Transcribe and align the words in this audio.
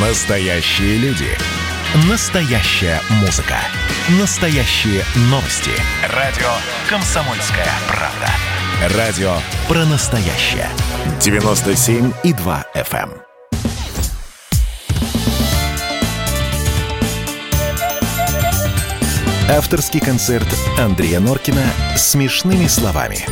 Настоящие 0.00 0.96
люди. 0.98 1.26
Настоящая 2.08 3.00
музыка. 3.20 3.56
Настоящие 4.20 5.02
новости. 5.22 5.72
Радио 6.14 6.46
«Комсомольская 6.88 7.66
правда». 7.88 8.96
Радио 8.96 9.32
про 9.66 9.84
настоящее. 9.86 10.68
97,2 11.18 12.64
FM. 12.76 13.10
эм. 13.10 13.22
Авторский 19.50 19.98
концерт 19.98 20.46
Андрея 20.78 21.18
Норкина 21.18 21.64
«Смешными 21.96 22.68
словами». 22.68 23.26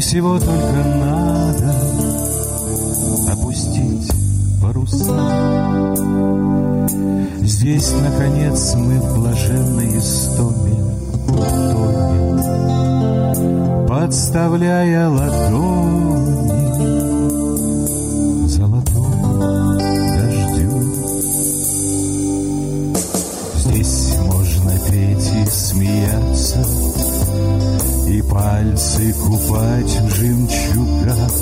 Всего 0.00 0.38
только 0.38 0.84
надо 0.96 1.74
опустить 3.32 4.10
паруса. 4.62 5.04
Здесь, 7.42 7.92
наконец, 8.02 8.74
мы 8.76 8.98
в 8.98 9.18
блаженной 9.18 9.98
истоме 9.98 10.70
Подставляя 13.88 15.08
ладони 15.08 16.19
пальцы 28.30 29.12
купать 29.14 30.00
в 30.00 30.14
жемчугах. 30.14 31.32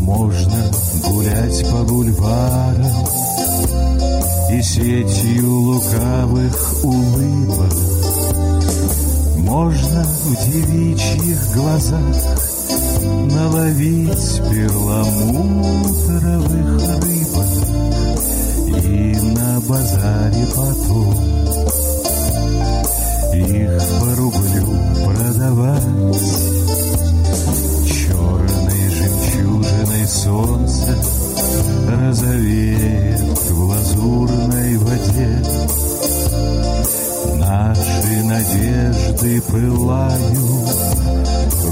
Можно 0.00 0.70
гулять 1.04 1.64
по 1.70 1.84
бульварам 1.84 3.06
И 4.52 4.62
сетью 4.62 5.50
лукавых 5.50 6.84
улыбок. 6.84 7.72
Можно 9.38 10.04
в 10.04 10.50
девичьих 10.50 11.54
глазах 11.54 12.16
Наловить 13.32 14.42
перламутровых 14.50 16.80
рыбок 17.02 17.50
и 18.66 19.16
на 19.34 19.60
базаре 19.60 20.46
потом 20.54 21.14
их 23.34 23.82
по 24.00 24.14
продавать. 25.40 25.82
Черной 27.86 28.90
жемчужиной 28.90 30.06
солнце 30.06 30.98
розовеет 31.88 33.20
в 33.50 33.64
лазурной 33.64 34.76
воде. 34.76 35.42
Наши 37.38 38.24
надежды 38.24 39.40
пылают 39.42 40.68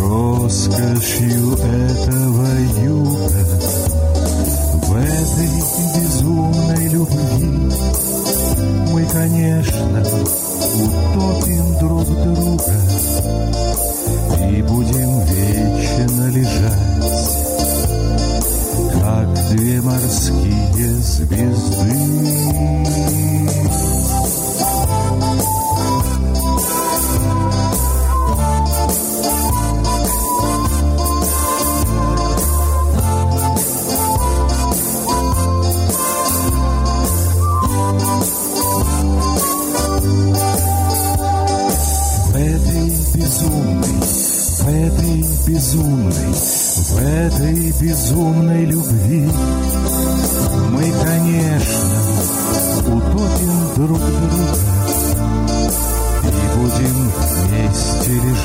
роскошью 0.00 1.52
этого 1.54 2.48
юга. 2.84 3.44
В 4.86 4.96
этой 4.96 5.50
безумной 6.00 6.88
любви 6.88 7.70
мы, 8.92 9.04
конечно, 9.12 10.02
утопим 10.78 11.78
друг 11.80 11.97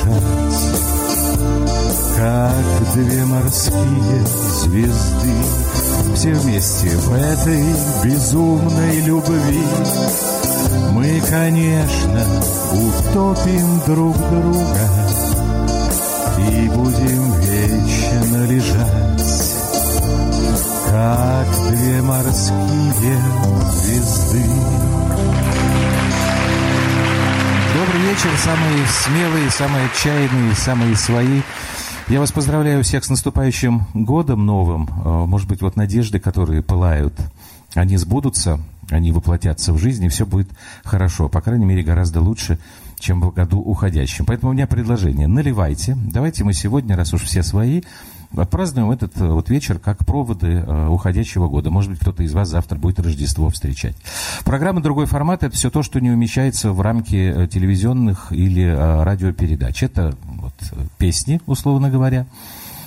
лежать, 0.04 0.22
как 2.16 2.94
две 2.94 3.24
морские 3.24 4.26
звезды. 4.62 5.32
Все 6.14 6.34
вместе 6.34 6.88
в 6.88 7.12
этой 7.12 7.64
безумной 8.04 9.00
любви 9.00 9.66
мы, 10.92 11.20
конечно, 11.28 12.24
утопим 12.72 13.80
друг 13.86 14.16
друга 14.16 14.88
и 16.50 16.68
будем 16.68 17.40
вечно 17.40 18.44
лежать, 18.46 19.24
как 20.90 21.46
две 21.70 22.02
морские 22.02 23.18
звезды. 23.72 24.73
Вечер, 28.14 28.30
самые 28.38 28.86
смелые, 28.86 29.50
самые 29.50 29.86
отчаянные, 29.86 30.54
самые 30.54 30.94
свои. 30.94 31.40
Я 32.06 32.20
вас 32.20 32.30
поздравляю 32.30 32.84
всех 32.84 33.04
с 33.04 33.10
наступающим 33.10 33.86
годом 33.92 34.46
новым. 34.46 34.88
Э, 35.04 35.24
Может 35.26 35.48
быть, 35.48 35.62
вот 35.62 35.74
надежды, 35.74 36.20
которые 36.20 36.62
пылают, 36.62 37.12
они 37.74 37.96
сбудутся, 37.96 38.60
они 38.88 39.10
воплотятся 39.10 39.72
в 39.72 39.78
жизнь, 39.78 40.04
и 40.04 40.08
все 40.08 40.26
будет 40.26 40.48
хорошо. 40.84 41.28
По 41.28 41.40
крайней 41.40 41.64
мере, 41.64 41.82
гораздо 41.82 42.20
лучше, 42.20 42.60
чем 43.00 43.20
в 43.20 43.32
году 43.32 43.58
уходящем. 43.58 44.26
Поэтому 44.26 44.52
у 44.52 44.54
меня 44.54 44.68
предложение. 44.68 45.26
Наливайте. 45.26 45.96
Давайте 45.96 46.44
мы 46.44 46.52
сегодня, 46.52 46.96
раз 46.96 47.14
уж 47.14 47.22
все 47.22 47.42
свои, 47.42 47.82
отпразднуем 48.36 48.90
этот 48.90 49.16
э, 49.20 49.26
вот 49.26 49.48
вечер 49.50 49.78
как 49.78 50.04
проводы 50.04 50.64
э, 50.66 50.86
уходящего 50.88 51.48
года. 51.48 51.70
Может 51.70 51.90
быть, 51.90 52.00
кто-то 52.00 52.22
из 52.22 52.32
вас 52.32 52.48
завтра 52.48 52.76
будет 52.76 53.00
Рождество 53.00 53.50
встречать. 53.50 53.96
Программа 54.44 54.80
«Другой 54.80 55.06
формат»— 55.06 55.42
это 55.44 55.54
все 55.54 55.70
то, 55.70 55.82
что 55.82 56.00
не 56.00 56.10
умещается 56.10 56.72
в 56.72 56.80
рамки 56.80 57.16
э, 57.16 57.48
телевизионных 57.48 58.32
или 58.32 58.64
радиопередач. 58.64 59.82
Это 59.82 60.16
вот, 60.24 60.54
песни, 60.98 61.40
условно 61.46 61.90
говоря. 61.90 62.26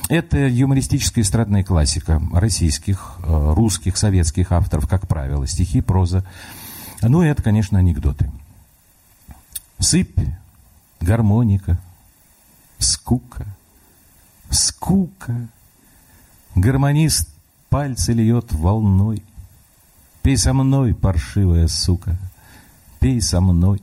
Это 0.09 0.37
юмористическая 0.47 1.23
эстрадная 1.23 1.65
классика 1.65 2.21
российских, 2.31 3.17
русских, 3.25 3.97
советских 3.97 4.53
авторов, 4.53 4.87
как 4.87 5.05
правило, 5.05 5.45
стихи, 5.45 5.81
проза. 5.81 6.23
Ну 7.01 7.23
и 7.23 7.27
это, 7.27 7.43
конечно, 7.43 7.77
анекдоты. 7.77 8.31
Сыпь, 9.79 10.17
гармоника, 11.01 11.77
скука, 12.79 13.45
скука. 14.49 15.47
Гармонист 16.55 17.29
пальцы 17.69 18.13
льет 18.13 18.51
волной. 18.51 19.23
Пей 20.21 20.37
со 20.37 20.53
мной, 20.53 20.93
паршивая 20.93 21.67
сука, 21.67 22.17
пей 22.99 23.21
со 23.21 23.39
мной. 23.39 23.81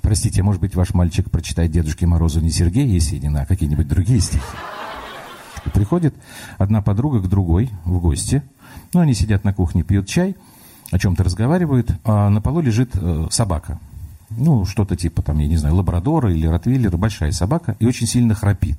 Простите, 0.00 0.42
может 0.42 0.60
быть, 0.60 0.74
ваш 0.74 0.94
мальчик 0.94 1.30
прочитает 1.30 1.70
Дедушке 1.70 2.06
Морозу 2.06 2.40
не 2.40 2.50
Сергея 2.50 2.86
Есенина, 2.86 3.42
а 3.42 3.46
какие-нибудь 3.46 3.88
другие 3.88 4.20
стихи. 4.20 4.42
И 5.64 5.70
приходит 5.70 6.14
одна 6.58 6.80
подруга 6.80 7.20
к 7.20 7.28
другой 7.28 7.70
в 7.84 8.00
гости. 8.00 8.42
Ну, 8.94 9.00
они 9.00 9.14
сидят 9.14 9.44
на 9.44 9.52
кухне, 9.52 9.82
пьют 9.82 10.06
чай, 10.06 10.36
о 10.90 10.98
чем-то 10.98 11.24
разговаривают, 11.24 11.90
а 12.04 12.30
на 12.30 12.40
полу 12.40 12.60
лежит 12.60 12.90
э, 12.94 13.28
собака. 13.30 13.78
Ну, 14.30 14.64
что-то 14.64 14.96
типа, 14.96 15.22
там, 15.22 15.38
я 15.38 15.48
не 15.48 15.56
знаю, 15.56 15.76
лабрадора 15.76 16.32
или 16.32 16.46
ротвейлера, 16.46 16.96
большая 16.96 17.32
собака, 17.32 17.76
и 17.78 17.86
очень 17.86 18.06
сильно 18.06 18.34
храпит. 18.34 18.78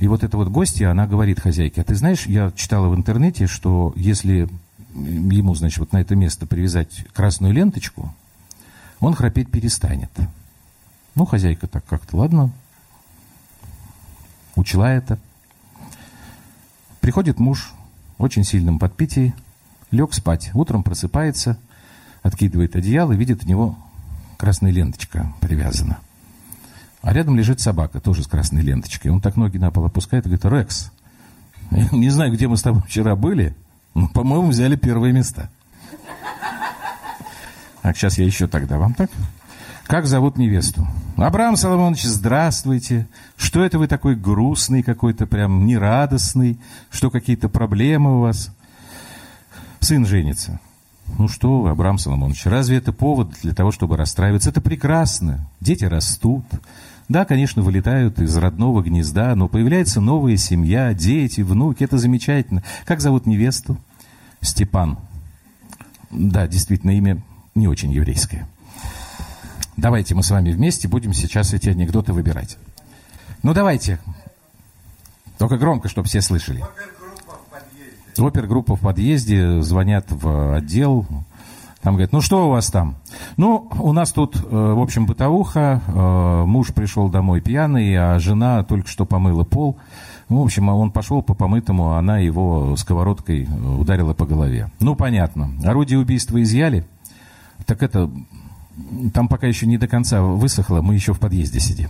И 0.00 0.08
вот 0.08 0.24
эта 0.24 0.38
вот 0.38 0.48
гостья, 0.48 0.90
она 0.90 1.06
говорит 1.06 1.40
хозяйке, 1.40 1.82
а 1.82 1.84
ты 1.84 1.94
знаешь, 1.94 2.24
я 2.24 2.50
читала 2.52 2.88
в 2.88 2.96
интернете, 2.96 3.46
что 3.46 3.92
если 3.96 4.48
ему, 4.94 5.54
значит, 5.54 5.78
вот 5.78 5.92
на 5.92 6.00
это 6.00 6.16
место 6.16 6.46
привязать 6.46 7.04
красную 7.12 7.52
ленточку, 7.52 8.12
он 8.98 9.14
храпеть 9.14 9.50
перестанет. 9.50 10.10
Ну, 11.14 11.26
хозяйка 11.26 11.66
так 11.66 11.84
как-то, 11.84 12.16
ладно, 12.16 12.50
учла 14.56 14.90
это. 14.90 15.18
Приходит 17.02 17.38
муж, 17.38 17.74
очень 18.16 18.44
сильном 18.44 18.78
подпитии, 18.78 19.34
лег 19.90 20.14
спать. 20.14 20.50
Утром 20.54 20.82
просыпается, 20.82 21.58
откидывает 22.22 22.74
одеяло 22.74 23.12
и 23.12 23.16
видит, 23.16 23.44
у 23.44 23.48
него 23.48 23.76
красная 24.38 24.70
ленточка 24.70 25.30
привязана. 25.42 25.98
А 27.02 27.12
рядом 27.12 27.36
лежит 27.36 27.60
собака, 27.60 28.00
тоже 28.00 28.22
с 28.22 28.26
красной 28.26 28.62
ленточкой. 28.62 29.10
Он 29.10 29.20
так 29.20 29.36
ноги 29.36 29.58
на 29.58 29.70
пол 29.70 29.86
опускает 29.86 30.26
и 30.26 30.28
говорит, 30.28 30.44
Рекс, 30.44 30.92
не 31.92 32.10
знаю, 32.10 32.32
где 32.32 32.46
мы 32.46 32.56
с 32.56 32.62
тобой 32.62 32.82
вчера 32.82 33.16
были, 33.16 33.54
но, 33.94 34.08
по-моему, 34.08 34.48
взяли 34.48 34.76
первые 34.76 35.12
места. 35.12 35.48
Так, 37.82 37.96
сейчас 37.96 38.18
я 38.18 38.26
еще 38.26 38.46
тогда 38.46 38.78
вам 38.78 38.94
так. 38.94 39.10
Как 39.84 40.06
зовут 40.06 40.36
невесту? 40.36 40.86
Абрам 41.16 41.56
Соломонович, 41.56 42.04
здравствуйте. 42.04 43.08
Что 43.36 43.64
это 43.64 43.78
вы 43.78 43.88
такой 43.88 44.14
грустный 44.14 44.82
какой-то, 44.82 45.26
прям 45.26 45.66
нерадостный? 45.66 46.60
Что 46.90 47.10
какие-то 47.10 47.48
проблемы 47.48 48.18
у 48.18 48.20
вас? 48.20 48.50
Сын 49.80 50.06
женится. 50.06 50.60
Ну 51.18 51.28
что 51.28 51.60
вы, 51.60 51.70
Абрам 51.70 51.98
Соломонович, 51.98 52.46
разве 52.46 52.78
это 52.78 52.92
повод 52.92 53.32
для 53.42 53.54
того, 53.54 53.72
чтобы 53.72 53.96
расстраиваться? 53.96 54.50
Это 54.50 54.60
прекрасно. 54.60 55.48
Дети 55.60 55.84
растут. 55.84 56.44
Да, 57.08 57.24
конечно, 57.24 57.62
вылетают 57.62 58.20
из 58.20 58.36
родного 58.36 58.82
гнезда, 58.82 59.34
но 59.34 59.48
появляется 59.48 60.00
новая 60.00 60.36
семья, 60.36 60.94
дети, 60.94 61.40
внуки. 61.40 61.82
Это 61.84 61.98
замечательно. 61.98 62.62
Как 62.84 63.00
зовут 63.00 63.26
невесту? 63.26 63.76
Степан. 64.40 64.98
Да, 66.10 66.46
действительно, 66.46 66.92
имя 66.92 67.22
не 67.54 67.68
очень 67.68 67.92
еврейское. 67.92 68.46
Давайте 69.76 70.14
мы 70.14 70.22
с 70.22 70.30
вами 70.30 70.52
вместе 70.52 70.88
будем 70.88 71.12
сейчас 71.12 71.52
эти 71.52 71.68
анекдоты 71.68 72.12
выбирать. 72.12 72.58
Ну, 73.42 73.54
давайте. 73.54 73.98
Только 75.38 75.56
громко, 75.56 75.88
чтобы 75.88 76.06
все 76.06 76.20
слышали. 76.20 76.62
Опергруппа 78.18 78.76
в 78.76 78.80
подъезде, 78.80 79.62
звонят 79.62 80.06
в 80.10 80.56
отдел, 80.56 81.06
там 81.82 81.94
говорят, 81.94 82.12
ну 82.12 82.20
что 82.20 82.46
у 82.46 82.50
вас 82.50 82.70
там? 82.70 82.96
Ну, 83.38 83.70
у 83.78 83.92
нас 83.92 84.12
тут, 84.12 84.36
э, 84.36 84.40
в 84.50 84.80
общем, 84.80 85.06
бытовуха, 85.06 85.80
э, 85.86 86.44
муж 86.44 86.74
пришел 86.74 87.08
домой 87.08 87.40
пьяный, 87.40 87.96
а 87.96 88.18
жена 88.18 88.62
только 88.64 88.88
что 88.88 89.06
помыла 89.06 89.44
пол. 89.44 89.78
Ну, 90.28 90.42
в 90.42 90.44
общем, 90.44 90.68
он 90.68 90.90
пошел 90.90 91.22
по 91.22 91.32
помытому, 91.32 91.94
она 91.94 92.18
его 92.18 92.76
сковородкой 92.76 93.48
ударила 93.78 94.12
по 94.12 94.26
голове. 94.26 94.70
Ну, 94.78 94.94
понятно. 94.94 95.50
Орудие 95.64 95.98
убийства 95.98 96.40
изъяли. 96.42 96.84
Так 97.64 97.82
это, 97.82 98.10
там 99.14 99.28
пока 99.28 99.46
еще 99.46 99.66
не 99.66 99.78
до 99.78 99.88
конца 99.88 100.20
высохло, 100.22 100.82
мы 100.82 100.94
еще 100.94 101.14
в 101.14 101.18
подъезде 101.18 101.60
сидим. 101.60 101.88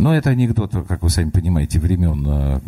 Но 0.00 0.14
это 0.14 0.30
анекдот, 0.30 0.72
как 0.88 1.02
вы 1.02 1.10
сами 1.10 1.28
понимаете, 1.28 1.78
времен 1.78 2.26
э, 2.26 2.60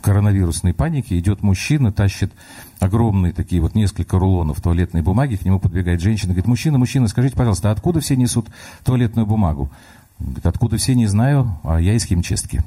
коронавирусной 0.00 0.72
паники. 0.72 1.12
Идет 1.18 1.42
мужчина, 1.42 1.92
тащит 1.92 2.32
огромные 2.80 3.34
такие 3.34 3.60
вот 3.60 3.74
несколько 3.74 4.18
рулонов 4.18 4.62
туалетной 4.62 5.02
бумаги, 5.02 5.36
к 5.36 5.44
нему 5.44 5.60
подбегает 5.60 6.00
женщина, 6.00 6.32
говорит, 6.32 6.46
мужчина, 6.46 6.78
мужчина, 6.78 7.06
скажите, 7.06 7.36
пожалуйста, 7.36 7.70
откуда 7.70 8.00
все 8.00 8.16
несут 8.16 8.46
туалетную 8.82 9.26
бумагу? 9.26 9.70
Говорит, 10.18 10.46
откуда 10.46 10.78
все, 10.78 10.94
не 10.94 11.06
знаю, 11.06 11.54
а 11.64 11.78
я 11.82 11.92
из 11.92 12.04
химчистки. 12.04 12.62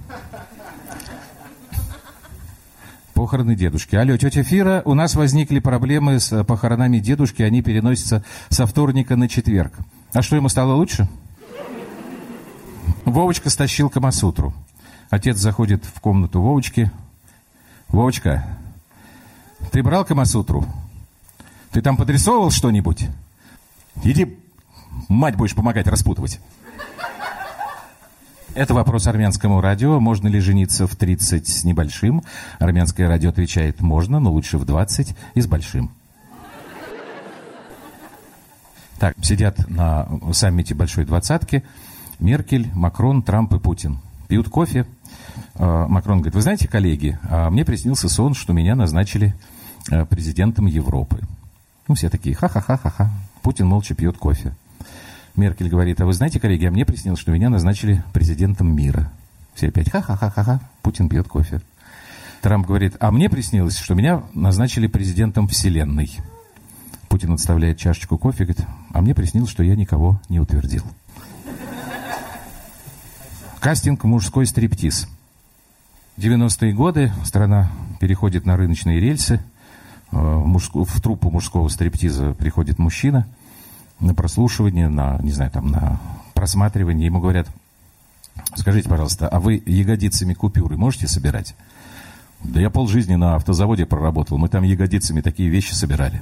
Похороны 3.15 3.55
дедушки. 3.55 3.95
Алло, 3.95 4.15
тетя 4.15 4.43
Фира, 4.43 4.83
у 4.85 4.93
нас 4.93 5.15
возникли 5.15 5.57
проблемы 5.57 6.19
с 6.19 6.43
похоронами 6.43 6.99
дедушки, 6.99 7.41
они 7.41 7.63
переносятся 7.63 8.23
со 8.49 8.67
вторника 8.67 9.15
на 9.15 9.27
четверг. 9.27 9.73
А 10.13 10.21
что, 10.21 10.35
ему 10.35 10.49
стало 10.49 10.73
лучше? 10.73 11.09
Вовочка 13.07 13.49
стащил 13.49 13.89
Камасутру. 13.89 14.53
Отец 15.09 15.37
заходит 15.37 15.85
в 15.85 16.01
комнату 16.01 16.41
Вовочки. 16.41 16.91
Вовочка, 17.87 18.45
ты 19.71 19.81
брал 19.81 20.03
Камасутру? 20.03 20.65
Ты 21.71 21.81
там 21.81 21.95
подрисовывал 21.95 22.51
что-нибудь? 22.51 23.07
Иди, 24.03 24.37
мать 25.07 25.37
будешь 25.37 25.55
помогать 25.55 25.87
распутывать. 25.87 26.41
Это 28.55 28.73
вопрос 28.73 29.07
армянскому 29.07 29.61
радио. 29.61 30.01
Можно 30.01 30.27
ли 30.27 30.41
жениться 30.41 30.85
в 30.85 30.97
30 30.97 31.47
с 31.47 31.63
небольшим? 31.63 32.23
Армянское 32.59 33.07
радио 33.07 33.29
отвечает, 33.29 33.79
можно, 33.79 34.19
но 34.19 34.33
лучше 34.33 34.57
в 34.57 34.65
20 34.65 35.15
и 35.33 35.39
с 35.39 35.47
большим. 35.47 35.91
Так, 38.99 39.15
сидят 39.21 39.69
на 39.69 40.09
саммите 40.33 40.73
Большой 40.73 41.05
Двадцатки. 41.05 41.63
Меркель, 42.19 42.69
Макрон, 42.73 43.21
Трамп 43.21 43.53
и 43.53 43.59
Путин. 43.59 43.99
Пьют 44.27 44.49
кофе. 44.49 44.85
А, 45.55 45.87
Макрон 45.87 46.19
говорит, 46.19 46.35
вы 46.35 46.41
знаете, 46.41 46.67
коллеги, 46.67 47.17
а 47.29 47.49
мне 47.49 47.63
приснился 47.63 48.09
сон, 48.09 48.33
что 48.33 48.53
меня 48.53 48.75
назначили 48.75 49.35
э, 49.91 50.05
президентом 50.05 50.65
Европы. 50.65 51.19
Ну, 51.87 51.95
все 51.95 52.09
такие, 52.09 52.35
ха-ха-ха-ха-ха. 52.35 53.09
Путин 53.41 53.67
молча 53.67 53.95
пьет 53.95 54.17
кофе. 54.17 54.53
Меркель 55.35 55.69
говорит, 55.69 56.01
а 56.01 56.05
вы 56.05 56.13
знаете, 56.13 56.39
коллеги, 56.39 56.65
а 56.65 56.71
мне 56.71 56.85
приснилось, 56.85 57.19
что 57.19 57.31
меня 57.31 57.49
назначили 57.49 58.03
президентом 58.11 58.75
мира. 58.75 59.11
Все 59.53 59.67
опять, 59.69 59.89
ха-ха-ха-ха-ха. 59.89 60.59
Путин 60.81 61.09
пьет 61.09 61.27
кофе. 61.27 61.61
Трамп 62.41 62.67
говорит, 62.67 62.95
а 62.99 63.11
мне 63.11 63.29
приснилось, 63.29 63.77
что 63.77 63.95
меня 63.95 64.23
назначили 64.33 64.87
президентом 64.87 65.47
Вселенной. 65.47 66.17
Путин 67.07 67.31
отставляет 67.31 67.77
чашечку 67.77 68.17
кофе 68.17 68.43
и 68.43 68.47
говорит, 68.47 68.65
а 68.93 69.01
мне 69.01 69.15
приснилось, 69.15 69.49
что 69.49 69.63
я 69.63 69.75
никого 69.75 70.19
не 70.29 70.39
утвердил. 70.39 70.83
Кастинг 73.67 74.05
«Мужской 74.05 74.45
стриптиз». 74.45 75.09
90-е 76.15 76.71
годы 76.71 77.11
страна 77.25 77.69
переходит 77.99 78.45
на 78.45 78.55
рыночные 78.55 79.01
рельсы. 79.01 79.41
Э, 80.13 80.15
в, 80.15 80.47
мужско, 80.47 80.85
труппу 81.03 81.29
мужского 81.29 81.67
стриптиза 81.67 82.33
приходит 82.33 82.79
мужчина 82.79 83.27
на 83.99 84.15
прослушивание, 84.15 84.87
на, 84.87 85.19
не 85.21 85.31
знаю, 85.31 85.51
там, 85.51 85.69
на 85.69 85.99
просматривание. 86.33 87.07
Ему 87.07 87.19
говорят, 87.19 87.49
скажите, 88.55 88.87
пожалуйста, 88.87 89.27
а 89.27 89.41
вы 89.41 89.61
ягодицами 89.65 90.33
купюры 90.33 90.77
можете 90.77 91.09
собирать? 91.09 91.53
Да 92.45 92.61
я 92.61 92.69
полжизни 92.69 93.15
на 93.15 93.35
автозаводе 93.35 93.85
проработал. 93.85 94.37
Мы 94.37 94.47
там 94.47 94.63
ягодицами 94.63 95.19
такие 95.19 95.49
вещи 95.49 95.73
собирали. 95.73 96.21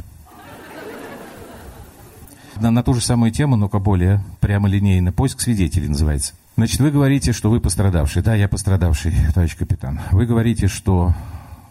На, 2.55 2.71
на 2.71 2.81
ту 2.81 2.95
же 2.95 3.01
самую 3.01 3.29
тему, 3.29 3.55
но-ка 3.55 3.77
более 3.77 4.23
прямолинейно. 4.39 5.11
Поиск 5.11 5.41
свидетелей 5.41 5.89
называется. 5.89 6.33
Значит, 6.55 6.79
вы 6.79 6.89
говорите, 6.89 7.33
что 7.33 7.49
вы 7.49 7.59
пострадавший. 7.59 8.21
Да, 8.21 8.33
я 8.33 8.47
пострадавший, 8.47 9.13
товарищ 9.33 9.57
капитан. 9.57 9.99
Вы 10.11 10.25
говорите, 10.25 10.67
что 10.67 11.13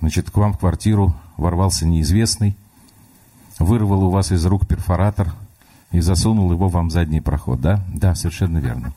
значит, 0.00 0.30
к 0.30 0.36
вам 0.36 0.52
в 0.52 0.58
квартиру 0.58 1.14
ворвался 1.38 1.86
неизвестный, 1.86 2.54
вырвал 3.58 4.04
у 4.04 4.10
вас 4.10 4.30
из 4.30 4.44
рук 4.44 4.66
перфоратор 4.66 5.34
и 5.90 6.00
засунул 6.00 6.52
его 6.52 6.68
вам 6.68 6.88
в 6.88 6.92
задний 6.92 7.22
проход, 7.22 7.62
да? 7.62 7.82
Да, 7.88 8.14
совершенно 8.14 8.58
верно. 8.58 8.92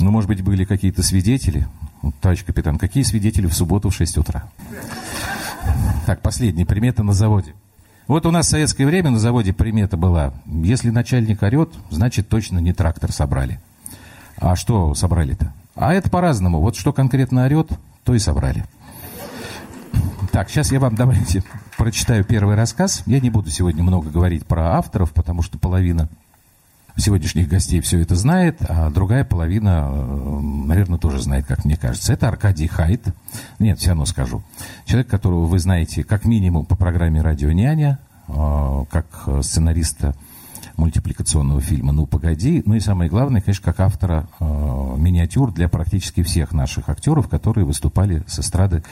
Ну, 0.00 0.10
может 0.10 0.28
быть, 0.28 0.42
были 0.42 0.64
какие-то 0.64 1.04
свидетели? 1.04 1.68
Вот, 2.02 2.14
товарищ 2.20 2.44
капитан, 2.44 2.76
какие 2.76 3.04
свидетели 3.04 3.46
в 3.46 3.54
субботу 3.54 3.90
в 3.90 3.94
6 3.94 4.18
утра? 4.18 4.50
Так, 6.04 6.20
последний. 6.20 6.64
Примета 6.64 7.04
на 7.04 7.12
заводе. 7.12 7.54
Вот 8.08 8.26
у 8.26 8.30
нас 8.30 8.46
в 8.46 8.50
советское 8.50 8.86
время 8.86 9.10
на 9.10 9.18
заводе 9.18 9.52
примета 9.52 9.96
была. 9.96 10.34
Если 10.46 10.90
начальник 10.90 11.42
орет, 11.42 11.70
значит, 11.90 12.28
точно 12.28 12.58
не 12.58 12.72
трактор 12.72 13.12
собрали. 13.12 13.60
А 14.38 14.56
что 14.56 14.94
собрали-то? 14.94 15.52
А 15.74 15.92
это 15.94 16.10
по-разному. 16.10 16.60
Вот 16.60 16.76
что 16.76 16.92
конкретно 16.92 17.44
орет, 17.44 17.68
то 18.04 18.14
и 18.14 18.18
собрали. 18.18 18.64
Так, 20.32 20.50
сейчас 20.50 20.72
я 20.72 20.80
вам 20.80 20.94
давайте 20.96 21.42
прочитаю 21.76 22.24
первый 22.24 22.56
рассказ. 22.56 23.02
Я 23.06 23.20
не 23.20 23.30
буду 23.30 23.50
сегодня 23.50 23.82
много 23.82 24.10
говорить 24.10 24.46
про 24.46 24.76
авторов, 24.76 25.12
потому 25.12 25.42
что 25.42 25.58
половина 25.58 26.08
сегодняшних 26.96 27.48
гостей 27.48 27.80
все 27.80 28.00
это 28.00 28.16
знает, 28.16 28.56
а 28.60 28.90
другая 28.90 29.24
половина, 29.24 29.90
э, 29.90 30.40
наверное, 30.40 30.98
тоже 30.98 31.20
знает, 31.20 31.46
как 31.46 31.64
мне 31.64 31.76
кажется. 31.76 32.12
Это 32.12 32.28
Аркадий 32.28 32.66
Хайт. 32.66 33.02
Нет, 33.58 33.78
все 33.78 33.90
равно 33.90 34.06
скажу. 34.06 34.42
Человек, 34.86 35.08
которого 35.08 35.44
вы 35.44 35.58
знаете 35.58 36.04
как 36.04 36.24
минимум 36.24 36.64
по 36.64 36.74
программе 36.74 37.20
«Радио 37.20 37.52
Няня», 37.52 37.98
э, 38.28 38.84
как 38.90 39.28
сценариста 39.42 40.14
мультипликационного 40.76 41.60
фильма 41.60 41.92
«Ну, 41.92 42.06
погоди». 42.06 42.62
Ну 42.66 42.74
и 42.74 42.80
самое 42.80 43.10
главное, 43.10 43.40
конечно, 43.40 43.64
как 43.64 43.80
автора 43.80 44.28
э, 44.40 44.44
миниатюр 44.98 45.52
для 45.52 45.68
практически 45.68 46.22
всех 46.22 46.52
наших 46.52 46.88
актеров, 46.88 47.28
которые 47.28 47.64
выступали 47.64 48.22
с 48.26 48.38
эстрады 48.38 48.82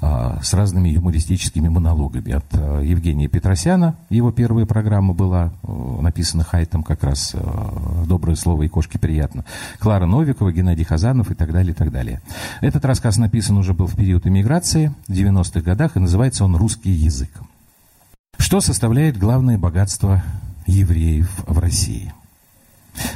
э, 0.00 0.38
с 0.42 0.54
разными 0.54 0.88
юмористическими 0.88 1.68
монологами. 1.68 2.32
От 2.32 2.46
э, 2.52 2.82
Евгения 2.84 3.28
Петросяна, 3.28 3.96
его 4.08 4.32
первая 4.32 4.66
программа 4.66 5.14
была 5.14 5.52
э, 5.62 6.00
написана 6.00 6.44
Хайтом 6.44 6.82
как 6.82 7.04
раз 7.04 7.32
э, 7.34 8.04
«Доброе 8.06 8.36
слово 8.36 8.64
и 8.64 8.68
кошки 8.68 8.98
приятно». 8.98 9.44
Клара 9.78 10.06
Новикова, 10.06 10.52
Геннадий 10.52 10.84
Хазанов 10.84 11.30
и 11.30 11.34
так 11.34 11.52
далее, 11.52 11.72
и 11.72 11.74
так 11.74 11.90
далее. 11.90 12.20
Этот 12.60 12.84
рассказ 12.84 13.16
написан 13.16 13.56
уже 13.58 13.74
был 13.74 13.86
в 13.86 13.96
период 13.96 14.26
эмиграции 14.26 14.92
в 15.06 15.12
90-х 15.12 15.60
годах, 15.60 15.96
и 15.96 16.00
называется 16.00 16.44
он 16.44 16.56
«Русский 16.56 16.90
язык». 16.90 17.30
Что 18.38 18.60
составляет 18.60 19.18
главное 19.18 19.58
богатство 19.58 20.22
евреев 20.70 21.28
в 21.46 21.58
России. 21.58 22.12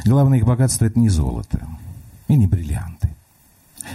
Главное 0.05 0.39
их 0.39 0.45
богатство– 0.45 0.85
это 0.87 0.99
не 0.99 1.09
золото 1.09 1.67
и 2.29 2.37
не 2.37 2.47
бриллианты. 2.47 3.11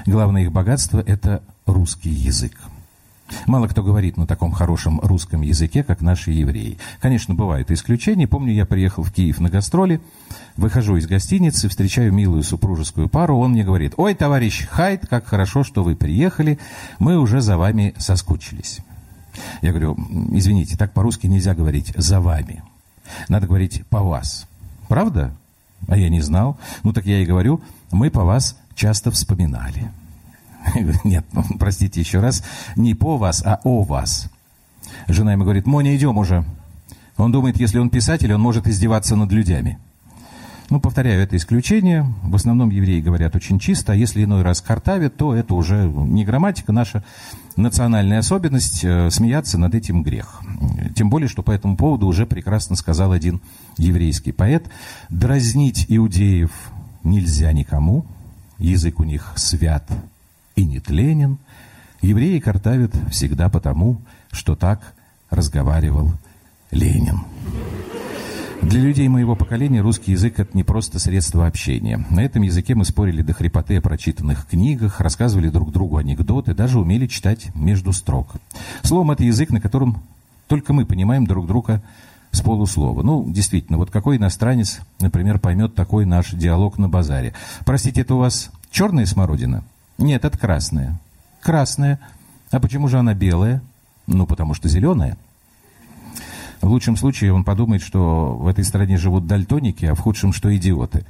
Главное 0.06 0.44
их 0.44 0.52
богатство– 0.52 1.04
это 1.06 1.44
русский 1.66 2.10
язык. 2.10 2.58
Мало 3.46 3.68
кто 3.68 3.84
говорит 3.84 4.18
на 4.18 4.26
таком 4.26 4.52
хорошем 4.52 5.00
русском 5.02 5.42
языке, 5.42 5.84
как 5.84 6.02
наши 6.02 6.32
евреи. 6.32 6.80
Конечно, 7.00 7.36
бывают 7.36 7.70
исключения. 7.70 8.28
Помню, 8.28 8.54
я 8.54 8.66
приехал 8.66 9.04
в 9.04 9.12
Киев 9.12 9.40
на 9.40 9.50
гастроли, 9.50 10.02
выхожу 10.58 10.98
из 10.98 11.06
гостиницы, 11.06 11.70
встречаю 11.70 12.12
милую 12.12 12.44
супружескую 12.44 13.08
пару, 13.08 13.38
он 13.38 13.52
мне 13.52 13.64
говорит, 13.64 13.94
«Ой, 13.98 14.16
товарищ 14.16 14.68
Хайт, 14.68 15.08
как 15.08 15.28
хорошо, 15.28 15.64
что 15.64 15.84
вы 15.84 15.96
приехали, 15.96 16.58
мы 16.98 17.20
уже 17.20 17.42
за 17.42 17.58
вами 17.58 17.94
соскучились». 17.98 18.80
Я 19.62 19.70
говорю, 19.70 19.96
извините, 20.32 20.76
так 20.76 20.94
по-русски 20.94 21.28
нельзя 21.28 21.54
говорить 21.54 21.94
«за 21.96 22.20
вами». 22.20 22.64
Надо 23.28 23.48
говорить 23.48 23.86
«по 23.88 24.02
вас». 24.02 24.48
Правда? 24.88 25.32
А 25.88 25.98
я 25.98 26.10
не 26.10 26.22
знал. 26.22 26.58
Ну 26.84 26.94
так 26.94 27.06
я 27.06 27.20
и 27.20 27.26
говорю, 27.26 27.62
мы 27.92 28.10
по 28.10 28.24
вас 28.24 28.58
часто 28.76 29.12
вспоминали. 29.12 29.92
Нет, 31.04 31.26
простите 31.60 32.00
еще 32.00 32.20
раз, 32.20 32.44
не 32.76 32.94
по 32.96 33.18
вас, 33.18 33.44
а 33.46 33.60
о 33.64 33.84
вас. 33.84 34.30
Жена 35.08 35.34
ему 35.34 35.44
говорит, 35.44 35.68
Моня, 35.68 35.96
идем 35.96 36.18
уже. 36.18 36.44
Он 37.18 37.32
думает, 37.32 37.60
если 37.60 37.80
он 37.80 37.90
писатель, 37.90 38.34
он 38.34 38.42
может 38.42 38.68
издеваться 38.68 39.16
над 39.16 39.32
людьми. 39.32 39.78
Ну, 40.70 40.80
повторяю, 40.80 41.24
это 41.24 41.36
исключение. 41.36 42.06
В 42.22 42.36
основном 42.36 42.70
евреи 42.70 43.02
говорят 43.02 43.36
очень 43.36 43.58
чисто, 43.58 43.94
а 43.94 43.96
если 43.96 44.24
иной 44.24 44.44
раз 44.44 44.62
картавят, 44.62 45.18
то 45.18 45.34
это 45.34 45.56
уже 45.56 45.88
не 45.88 46.24
грамматика, 46.24 46.72
наша 46.72 47.04
национальная 47.56 48.20
особенность. 48.20 48.84
Э, 48.84 49.10
смеяться 49.10 49.58
над 49.58 49.74
этим 49.74 50.04
грех. 50.04 50.42
Тем 50.96 51.10
более, 51.10 51.28
что 51.28 51.42
по 51.42 51.52
этому 51.52 51.76
поводу 51.76 52.06
уже 52.06 52.28
прекрасно 52.28 52.76
сказал 52.76 53.12
один 53.12 53.42
еврейский 53.78 54.32
поэт. 54.32 54.70
Дразнить 55.10 55.86
иудеев 55.88 56.52
нельзя 57.04 57.52
никому, 57.52 58.06
язык 58.60 59.00
у 59.00 59.04
них 59.04 59.34
свят 59.38 59.90
и 60.56 60.66
нетленен. 60.66 61.40
Евреи 62.02 62.40
картавят 62.40 62.94
всегда 63.10 63.50
потому, 63.50 64.02
что 64.32 64.56
так 64.56 64.94
разговаривал 65.32 66.14
Ленин. 66.70 67.22
Для 68.62 68.82
людей 68.82 69.08
моего 69.08 69.36
поколения 69.36 69.82
русский 69.82 70.12
язык– 70.12 70.34
это 70.38 70.56
не 70.56 70.64
просто 70.64 71.00
средство 71.00 71.48
общения. 71.48 72.06
На 72.10 72.20
этом 72.20 72.42
языке 72.42 72.76
мы 72.76 72.84
спорили 72.84 73.22
до 73.22 73.34
хрипоты 73.34 73.78
о 73.78 73.82
прочитанных 73.82 74.46
книгах, 74.48 75.00
рассказывали 75.00 75.50
друг 75.50 75.72
другу 75.72 75.98
анекдоты, 75.98 76.54
даже 76.54 76.78
умели 76.78 77.08
читать 77.08 77.56
между 77.56 77.94
строк. 77.94 78.34
Словом, 78.84 79.12
это 79.12 79.24
язык, 79.24 79.52
на 79.52 79.62
котором 79.62 80.04
только 80.48 80.74
мы 80.74 80.86
понимаем 80.86 81.26
друг 81.26 81.48
друга 81.48 81.82
с 82.32 82.42
полуслова. 82.42 83.02
Ну, 83.02 83.26
действительно, 83.32 83.78
вот 83.78 83.92
какой 83.92 84.18
иностранец, 84.18 84.82
например, 85.00 85.40
поймет 85.40 85.74
такой 85.74 86.06
наш 86.06 86.32
диалог 86.32 86.78
на 86.78 86.90
базаре? 86.90 87.34
Простите, 87.66 88.02
это 88.02 88.16
у 88.16 88.20
вас 88.20 88.52
черная 88.72 89.06
смородина? 89.06 89.64
Нет, 89.98 90.26
это 90.26 90.38
красная. 90.38 91.00
Красная. 91.42 92.00
А 92.52 92.60
почему 92.60 92.90
же 92.90 93.00
она 93.00 93.14
белая? 93.14 93.62
Ну, 94.06 94.28
потому 94.28 94.54
что 94.54 94.68
зеленая. 94.68 95.18
В 96.62 96.68
лучшем 96.68 96.98
случае 96.98 97.34
он 97.34 97.44
подумает, 97.44 97.82
что 97.82 98.34
в 98.34 98.48
этой 98.48 98.64
стране 98.64 98.98
живут 98.98 99.28
дальтоники, 99.28 99.86
а 99.86 99.96
в 99.96 100.00
худшем, 100.00 100.34
что 100.34 100.56
идиоты. 100.56 101.06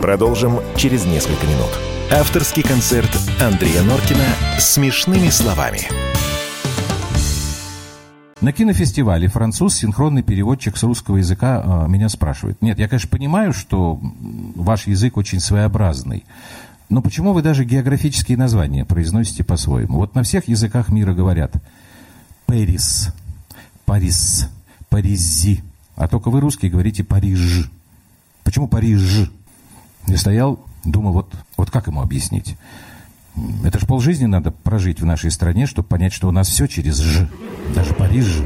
Продолжим 0.00 0.58
через 0.76 1.04
несколько 1.04 1.46
минут. 1.46 1.70
Авторский 2.10 2.62
концерт 2.62 3.10
Андрея 3.40 3.82
Норкина 3.82 4.24
«Смешными 4.58 5.28
словами». 5.28 5.80
На 8.40 8.50
кинофестивале 8.50 9.28
француз, 9.28 9.76
синхронный 9.76 10.24
переводчик 10.24 10.76
с 10.76 10.82
русского 10.82 11.18
языка, 11.18 11.84
э, 11.86 11.88
меня 11.88 12.08
спрашивает. 12.08 12.60
Нет, 12.60 12.76
я, 12.80 12.88
конечно, 12.88 13.08
понимаю, 13.08 13.52
что 13.52 14.00
ваш 14.02 14.88
язык 14.88 15.16
очень 15.16 15.38
своеобразный. 15.38 16.24
Но 16.88 17.00
почему 17.02 17.34
вы 17.34 17.42
даже 17.42 17.64
географические 17.64 18.36
названия 18.36 18.84
произносите 18.84 19.44
по-своему? 19.44 19.98
Вот 19.98 20.16
на 20.16 20.24
всех 20.24 20.48
языках 20.48 20.88
мира 20.88 21.14
говорят 21.14 21.52
«Пэрис», 22.46 23.14
«Парис», 23.84 24.50
Паризи. 24.92 25.64
А 25.96 26.06
только 26.06 26.28
вы, 26.28 26.40
русские, 26.40 26.70
говорите 26.70 27.02
Париж. 27.02 27.70
Почему 28.44 28.68
Париж? 28.68 29.30
Я 30.06 30.18
стоял, 30.18 30.60
думал, 30.84 31.12
вот, 31.12 31.34
вот 31.56 31.70
как 31.70 31.86
ему 31.86 32.02
объяснить? 32.02 32.56
Это 33.64 33.78
ж 33.78 33.86
полжизни 33.86 34.26
надо 34.26 34.50
прожить 34.50 35.00
в 35.00 35.06
нашей 35.06 35.30
стране, 35.30 35.66
чтобы 35.66 35.88
понять, 35.88 36.12
что 36.12 36.28
у 36.28 36.30
нас 36.30 36.48
все 36.48 36.66
через 36.66 36.98
«ж». 36.98 37.26
Даже 37.74 37.94
Париж. 37.94 38.42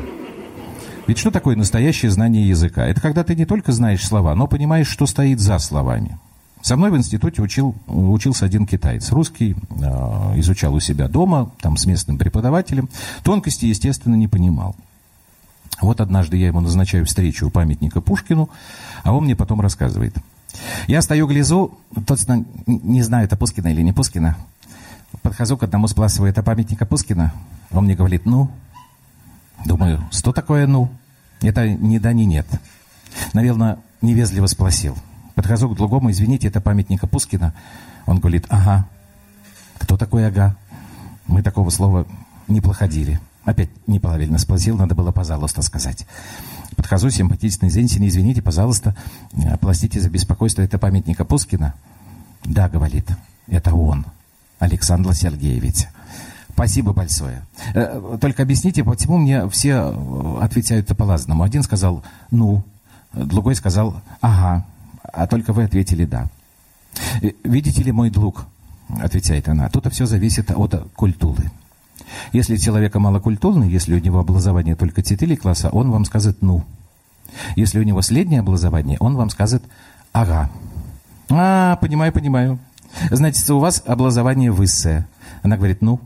Ведь 1.09 1.19
что 1.19 1.33
такое 1.33 1.57
настоящее 1.57 2.13
знание 2.13 2.49
языка? 2.49 2.87
Это 2.87 3.01
когда 3.01 3.25
ты 3.25 3.35
не 3.35 3.45
только 3.45 3.73
знаешь 3.73 4.07
слова, 4.07 4.37
но 4.37 4.47
понимаешь, 4.47 4.87
что 4.87 5.07
стоит 5.07 5.41
за 5.41 5.59
словами. 5.59 6.17
Со 6.63 6.77
мной 6.77 6.93
в 6.93 6.97
институте 6.97 7.43
учил, 7.43 7.75
учился 7.89 8.45
один 8.45 8.67
китаец. 8.67 9.11
Русский, 9.11 9.57
э, 9.71 9.85
изучал 10.39 10.75
у 10.75 10.81
себя 10.81 11.09
дома, 11.09 11.51
там 11.61 11.77
с 11.77 11.87
местным 11.87 12.19
преподавателем. 12.19 12.89
Тонкости, 13.25 13.67
естественно, 13.67 14.15
не 14.15 14.29
понимал. 14.29 14.77
Вот 15.81 16.01
однажды 16.01 16.37
я 16.37 16.47
ему 16.47 16.61
назначаю 16.61 17.05
встречу 17.05 17.47
у 17.47 17.51
памятника 17.51 18.01
Пушкину, 18.01 18.49
а 19.03 19.13
он 19.13 19.25
мне 19.25 19.37
потом 19.37 19.61
рассказывает. 19.61 20.17
Я 20.87 21.03
стою, 21.03 21.27
гляжу, 21.27 21.79
точно 22.07 22.45
не 22.67 23.03
знаю, 23.03 23.27
это 23.27 23.37
Пушкина 23.37 23.69
или 23.69 23.83
не 23.83 23.93
Пушкина. 23.93 24.37
Подхожу 25.23 25.57
к 25.57 25.63
одному, 25.63 25.87
спрашиваю, 25.89 26.31
это 26.31 26.43
памятника 26.43 26.87
Пушкина? 26.87 27.33
Он 27.71 27.85
мне 27.85 27.95
говорит, 27.95 28.27
ну. 28.27 28.51
Думаю, 29.65 30.03
что 30.11 30.33
такое 30.33 30.67
ну? 30.67 30.91
Это 31.41 31.69
ни 31.69 31.99
да, 31.99 32.13
ни 32.13 32.23
нет. 32.23 32.47
Наверное, 33.33 33.79
невежливо 34.01 34.47
спросил. 34.47 34.97
Подхожу 35.35 35.69
к 35.69 35.77
другому, 35.77 36.11
извините, 36.11 36.49
это 36.49 36.61
памятника 36.61 37.07
Пушкина. 37.07 37.55
Он 38.07 38.19
говорит, 38.19 38.47
ага. 38.49 38.87
Кто 39.79 39.97
такой 39.97 40.27
ага? 40.27 40.57
Мы 41.27 41.43
такого 41.43 41.71
слова 41.71 42.07
не 42.49 42.61
проходили. 42.61 43.21
Опять 43.47 43.71
неправильно 43.87 44.39
спросил, 44.39 44.77
надо 44.77 44.97
было 44.97 45.13
«пожалуйста» 45.13 45.63
сказать. 45.63 46.05
Подхожу, 46.75 47.11
симпатичный 47.11 47.71
Зенсин, 47.71 48.05
извините, 48.05 48.43
пожалуйста, 48.43 48.97
э, 49.35 49.57
простите 49.59 50.01
за 50.01 50.11
беспокойство, 50.11 50.63
это 50.63 50.79
памятник 50.79 51.25
Пушкина? 51.25 51.73
Да, 52.45 52.69
говорит, 52.69 53.09
это 53.47 53.73
он, 53.73 54.05
Александр 54.59 55.15
Сергеевич. 55.15 55.87
Спасибо 56.53 56.93
большое. 56.93 57.47
Э, 57.75 58.19
только 58.21 58.43
объясните, 58.43 58.83
почему 58.83 59.19
мне 59.19 59.49
все 59.49 59.95
э, 59.95 60.39
отвечают 60.43 60.89
по-разному. 60.89 61.45
Один 61.45 61.63
сказал 61.63 62.03
«ну», 62.33 62.65
другой 63.13 63.55
сказал 63.55 64.03
«ага», 64.21 64.67
а 65.05 65.29
только 65.29 65.53
вы 65.53 65.63
ответили 65.63 66.05
«да». 66.05 66.29
«Видите 67.45 67.85
ли, 67.85 67.93
мой 67.93 68.11
друг», 68.11 68.47
отвечает 68.89 69.49
она, 69.49 69.69
«тут 69.69 69.93
все 69.93 70.05
зависит 70.05 70.51
от 70.51 70.91
культуры». 70.97 71.53
Если 72.33 72.57
человека 72.57 72.99
малокультурный, 73.01 73.69
если 73.71 73.95
у 73.95 73.99
него 73.99 74.19
образование 74.19 74.77
только 74.77 75.03
4 75.03 75.37
класса, 75.37 75.71
он 75.71 75.91
вам 75.91 76.05
скажет 76.05 76.43
«ну». 76.43 76.65
Если 77.57 77.79
у 77.79 77.83
него 77.83 78.03
среднее 78.03 78.41
образование, 78.41 78.97
он 79.01 79.17
вам 79.17 79.31
скажет 79.31 79.63
«ага». 80.13 80.51
А, 81.29 81.77
понимаю, 81.77 82.13
понимаю. 82.13 82.59
Значит, 83.11 83.49
у 83.51 83.59
вас 83.59 83.83
образование 83.87 84.51
высшее. 84.51 85.07
Она 85.43 85.57
говорит 85.57 85.83
«ну». 85.83 86.01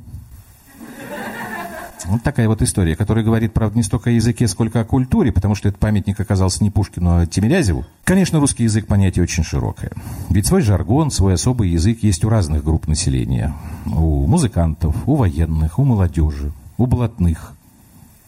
Вот 2.07 2.23
такая 2.23 2.49
вот 2.49 2.63
история, 2.63 2.97
которая 2.97 3.25
говорит, 3.25 3.53
правда, 3.53 3.77
не 3.77 3.83
столько 3.83 4.11
о 4.11 4.13
языке, 4.13 4.49
сколько 4.49 4.81
о 4.81 4.85
культуре, 4.85 5.33
потому 5.33 5.55
что 5.55 5.69
этот 5.69 5.81
памятник 5.81 6.19
оказался 6.19 6.63
не 6.65 6.71
Пушкину, 6.71 7.19
а 7.19 7.27
Тимирязеву. 7.27 7.85
Конечно, 8.05 8.41
русский 8.41 8.65
язык 8.65 8.87
понятие 8.87 9.23
очень 9.23 9.45
широкое. 9.45 9.93
Ведь 10.29 10.47
свой 10.47 10.63
жаргон, 10.63 11.11
свой 11.11 11.35
особый 11.35 11.71
язык 11.71 12.03
есть 12.03 12.25
у 12.25 12.29
разных 12.29 12.65
групп 12.65 12.89
населения. 12.89 13.55
У 13.87 14.27
музыкантов, 14.27 14.97
у 15.07 15.17
военных, 15.17 15.79
у 15.79 15.85
молодежи, 15.85 16.53
у 16.79 16.87
блатных. 16.87 17.53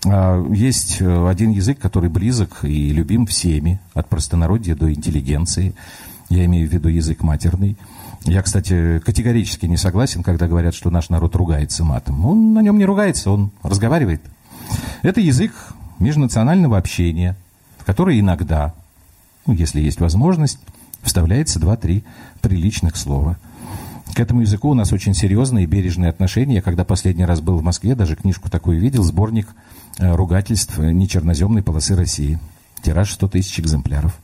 А 0.05 0.45
есть 0.53 1.01
э, 1.01 1.29
один 1.29 1.51
язык, 1.51 1.79
который 1.79 2.11
близок 2.11 2.65
и 2.65 2.91
любим 2.91 3.27
всеми, 3.27 3.81
от 3.95 4.09
простонародья 4.09 4.75
до 4.75 4.93
интеллигенции. 4.93 5.75
Я 6.29 6.45
имею 6.45 6.69
в 6.69 6.73
виду 6.73 6.89
язык 6.89 7.23
матерный– 7.23 7.77
я, 8.25 8.43
кстати, 8.43 9.01
категорически 9.01 9.67
не 9.67 9.77
согласен, 9.77 10.23
когда 10.23 10.47
говорят, 10.47 10.75
что 10.75 10.91
наш 10.91 11.09
народ 11.09 11.35
ругается 11.35 11.85
матом. 11.85 12.25
Он 12.25 12.55
на 12.55 12.61
нем 12.61 12.79
не 12.79 12.85
ругается, 12.85 13.31
он 13.31 13.51
разговаривает. 13.63 14.23
Это 15.03 15.21
язык 15.21 15.53
межнационального 15.99 16.79
общения, 16.79 17.37
в 17.79 17.85
который 17.85 18.21
иногда, 18.21 18.75
ну, 19.47 19.55
если 19.55 19.81
есть 19.81 20.01
возможность, 20.01 20.59
вставляется 21.03 21.59
два-три 21.59 22.05
приличных 22.41 22.97
слова. 22.97 23.39
К 24.15 24.21
этому 24.21 24.43
языку 24.43 24.71
у 24.71 24.75
нас 24.75 24.93
очень 24.93 25.15
серьезные 25.15 25.65
и 25.65 25.67
бережные 25.67 26.11
отношения. 26.11 26.57
Я 26.57 26.63
когда 26.63 26.85
последний 26.85 27.25
раз 27.25 27.41
был 27.41 27.57
в 27.57 27.63
Москве, 27.63 27.95
даже 27.95 28.15
книжку 28.15 28.51
такую 28.51 28.79
видел, 28.79 29.03
сборник 29.03 29.49
э, 29.99 30.15
ругательств 30.15 30.79
нечерноземной 30.79 31.63
полосы 31.63 31.97
России. 31.97 32.39
Тираж 32.83 33.13
100 33.13 33.29
тысяч 33.29 33.59
экземпляров. 33.59 34.17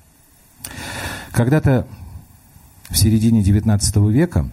Когда-то 1.33 1.87
в 2.91 2.97
середине 2.97 3.43
XIX 3.43 4.11
века 4.11 4.51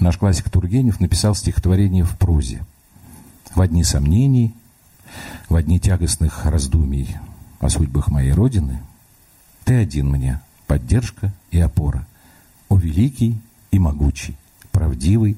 наш 0.00 0.16
классик 0.16 0.50
Тургенев 0.50 1.00
написал 1.00 1.34
стихотворение 1.34 2.04
в 2.04 2.16
прозе. 2.16 2.64
В 3.54 3.60
одни 3.60 3.84
сомнений, 3.84 4.54
в 5.48 5.56
одни 5.56 5.78
тягостных 5.78 6.44
раздумий 6.46 7.16
о 7.60 7.68
судьбах 7.68 8.08
моей 8.08 8.32
Родины 8.32 8.82
ты 9.64 9.74
один 9.74 10.08
мне 10.08 10.40
поддержка 10.66 11.32
и 11.50 11.60
опора, 11.60 12.06
о 12.68 12.76
великий 12.76 13.38
и 13.70 13.78
могучий, 13.78 14.36
правдивый 14.70 15.36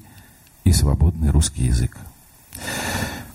и 0.64 0.72
свободный 0.72 1.30
русский 1.30 1.64
язык. 1.64 1.96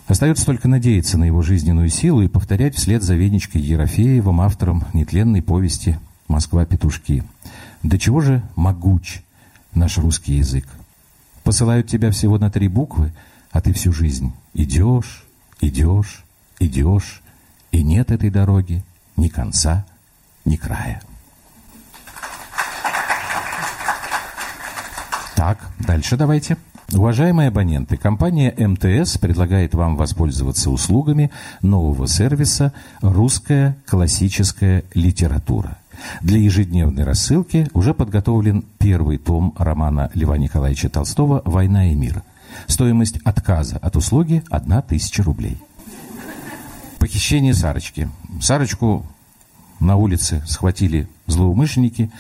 Остается 0.08 0.46
только 0.46 0.68
надеяться 0.68 1.18
на 1.18 1.24
его 1.24 1.42
жизненную 1.42 1.90
силу 1.90 2.22
и 2.22 2.28
повторять 2.28 2.76
вслед 2.76 3.02
за 3.02 3.16
Венечкой 3.16 3.62
Ерофеевым, 3.62 4.40
автором 4.40 4.86
нетленной 4.94 5.42
повести 5.42 6.00
«Москва-петушки». 6.28 7.24
До 7.86 8.00
чего 8.00 8.20
же 8.20 8.42
могуч 8.56 9.22
наш 9.76 10.00
русский 10.00 10.34
язык? 10.34 10.66
Посылают 11.44 11.88
тебя 11.88 12.10
всего 12.10 12.40
на 12.40 12.50
три 12.50 12.68
буквы, 12.68 13.14
а 13.52 13.62
ты 13.62 13.74
всю 13.74 13.94
жизнь 13.94 14.34
идешь, 14.56 15.24
идешь, 15.62 16.24
идешь, 16.60 17.22
и 17.72 17.84
нет 17.84 18.10
этой 18.10 18.32
дороги 18.32 18.84
ни 19.18 19.28
конца, 19.28 19.86
ни 20.46 20.56
края. 20.56 21.00
Так, 25.36 25.60
дальше 25.78 26.18
давайте. 26.18 26.58
Уважаемые 26.92 27.50
абоненты, 27.50 27.98
компания 27.98 28.52
МТС 28.58 29.20
предлагает 29.20 29.76
вам 29.76 29.96
воспользоваться 29.96 30.72
услугами 30.72 31.30
нового 31.62 32.08
сервиса 32.08 32.74
«Русская 33.02 33.78
классическая 33.86 34.86
литература». 34.96 35.78
Для 36.22 36.40
ежедневной 36.40 37.04
рассылки 37.04 37.68
уже 37.74 37.94
подготовлен 37.94 38.64
первый 38.78 39.18
том 39.18 39.54
романа 39.58 40.12
Льва 40.14 40.38
Николаевича 40.38 40.90
Толстого 40.90 41.42
«Война 41.46 41.92
и 41.92 41.96
мир». 41.96 42.24
Стоимость 42.68 43.18
отказа 43.24 43.78
от 43.78 43.96
услуги– 43.96 44.44
1000 44.50 45.24
рублей. 45.24 45.58
Похищение 47.00 47.54
Сарочки. 47.54 48.10
Сарочку 48.42 49.06
на 49.80 49.96
улице 49.96 50.42
схватили 50.48 51.08
злоумышленники 51.28 52.12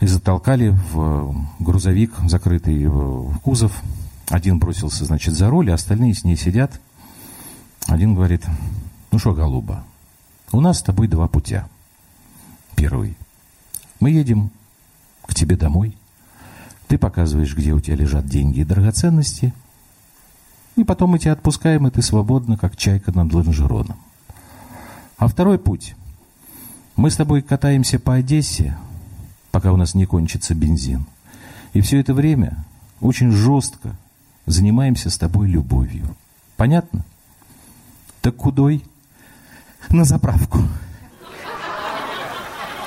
и 0.00 0.06
затолкали 0.06 0.74
в 0.92 1.34
грузовик, 1.58 2.12
закрытый 2.26 2.86
в 2.86 3.38
кузов. 3.38 3.72
Один 4.28 4.58
бросился, 4.58 5.04
значит, 5.04 5.34
за 5.34 5.48
руль, 5.48 5.70
а 5.70 5.74
остальные 5.74 6.14
с 6.14 6.24
ней 6.24 6.36
сидят. 6.36 6.80
Один 7.86 8.14
говорит, 8.14 8.44
ну 9.10 9.18
что, 9.18 9.32
голуба, 9.32 9.84
у 10.52 10.60
нас 10.60 10.78
с 10.78 10.82
тобой 10.82 11.08
два 11.08 11.28
путя. 11.28 11.68
Первый. 12.78 13.16
Мы 13.98 14.10
едем 14.10 14.50
к 15.26 15.34
тебе 15.34 15.56
домой. 15.56 15.96
Ты 16.86 16.96
показываешь, 16.96 17.56
где 17.56 17.72
у 17.72 17.80
тебя 17.80 17.96
лежат 17.96 18.26
деньги 18.26 18.60
и 18.60 18.64
драгоценности. 18.64 19.52
И 20.76 20.84
потом 20.84 21.10
мы 21.10 21.18
тебя 21.18 21.32
отпускаем, 21.32 21.88
и 21.88 21.90
ты 21.90 22.02
свободна, 22.02 22.56
как 22.56 22.76
чайка 22.76 23.10
над 23.10 23.34
лонжероном. 23.34 23.98
А 25.16 25.26
второй 25.26 25.58
путь. 25.58 25.96
Мы 26.94 27.10
с 27.10 27.16
тобой 27.16 27.42
катаемся 27.42 27.98
по 27.98 28.14
Одессе, 28.14 28.78
пока 29.50 29.72
у 29.72 29.76
нас 29.76 29.94
не 29.94 30.06
кончится 30.06 30.54
бензин. 30.54 31.04
И 31.72 31.80
все 31.80 31.98
это 31.98 32.14
время 32.14 32.64
очень 33.00 33.32
жестко 33.32 33.96
занимаемся 34.46 35.10
с 35.10 35.18
тобой 35.18 35.48
любовью. 35.48 36.16
Понятно? 36.56 37.04
Так 38.22 38.36
худой 38.38 38.84
на 39.90 40.04
заправку. 40.04 40.60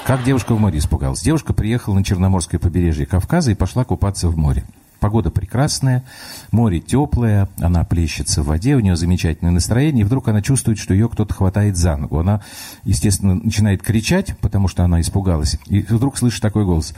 Как 0.06 0.24
девушка 0.24 0.56
в 0.56 0.60
море 0.60 0.80
испугалась? 0.80 1.22
Девушка 1.22 1.54
приехала 1.54 1.94
на 1.94 2.04
Черноморское 2.04 2.60
побережье 2.60 3.06
Кавказа 3.06 3.52
и 3.52 3.56
пошла 3.56 3.84
купаться 3.84 4.30
в 4.30 4.38
море. 4.38 4.64
Погода 5.00 5.30
прекрасная, 5.32 6.04
море 6.52 6.80
теплое, 6.80 7.50
она 7.60 7.84
плещется 7.84 8.42
в 8.42 8.48
воде, 8.48 8.76
у 8.76 8.80
нее 8.80 8.96
замечательное 8.96 9.52
настроение, 9.52 10.02
и 10.02 10.04
вдруг 10.04 10.28
она 10.28 10.42
чувствует, 10.42 10.80
что 10.80 10.94
ее 10.94 11.08
кто-то 11.08 11.34
хватает 11.34 11.78
за 11.78 11.98
ногу. 11.98 12.20
Она, 12.20 12.42
естественно, 12.84 13.36
начинает 13.36 13.84
кричать, 13.84 14.38
потому 14.40 14.68
что 14.68 14.84
она 14.84 15.02
испугалась, 15.02 15.58
и 15.68 15.82
вдруг 15.82 16.18
слышит 16.18 16.42
такой 16.42 16.66
голос. 16.66 16.94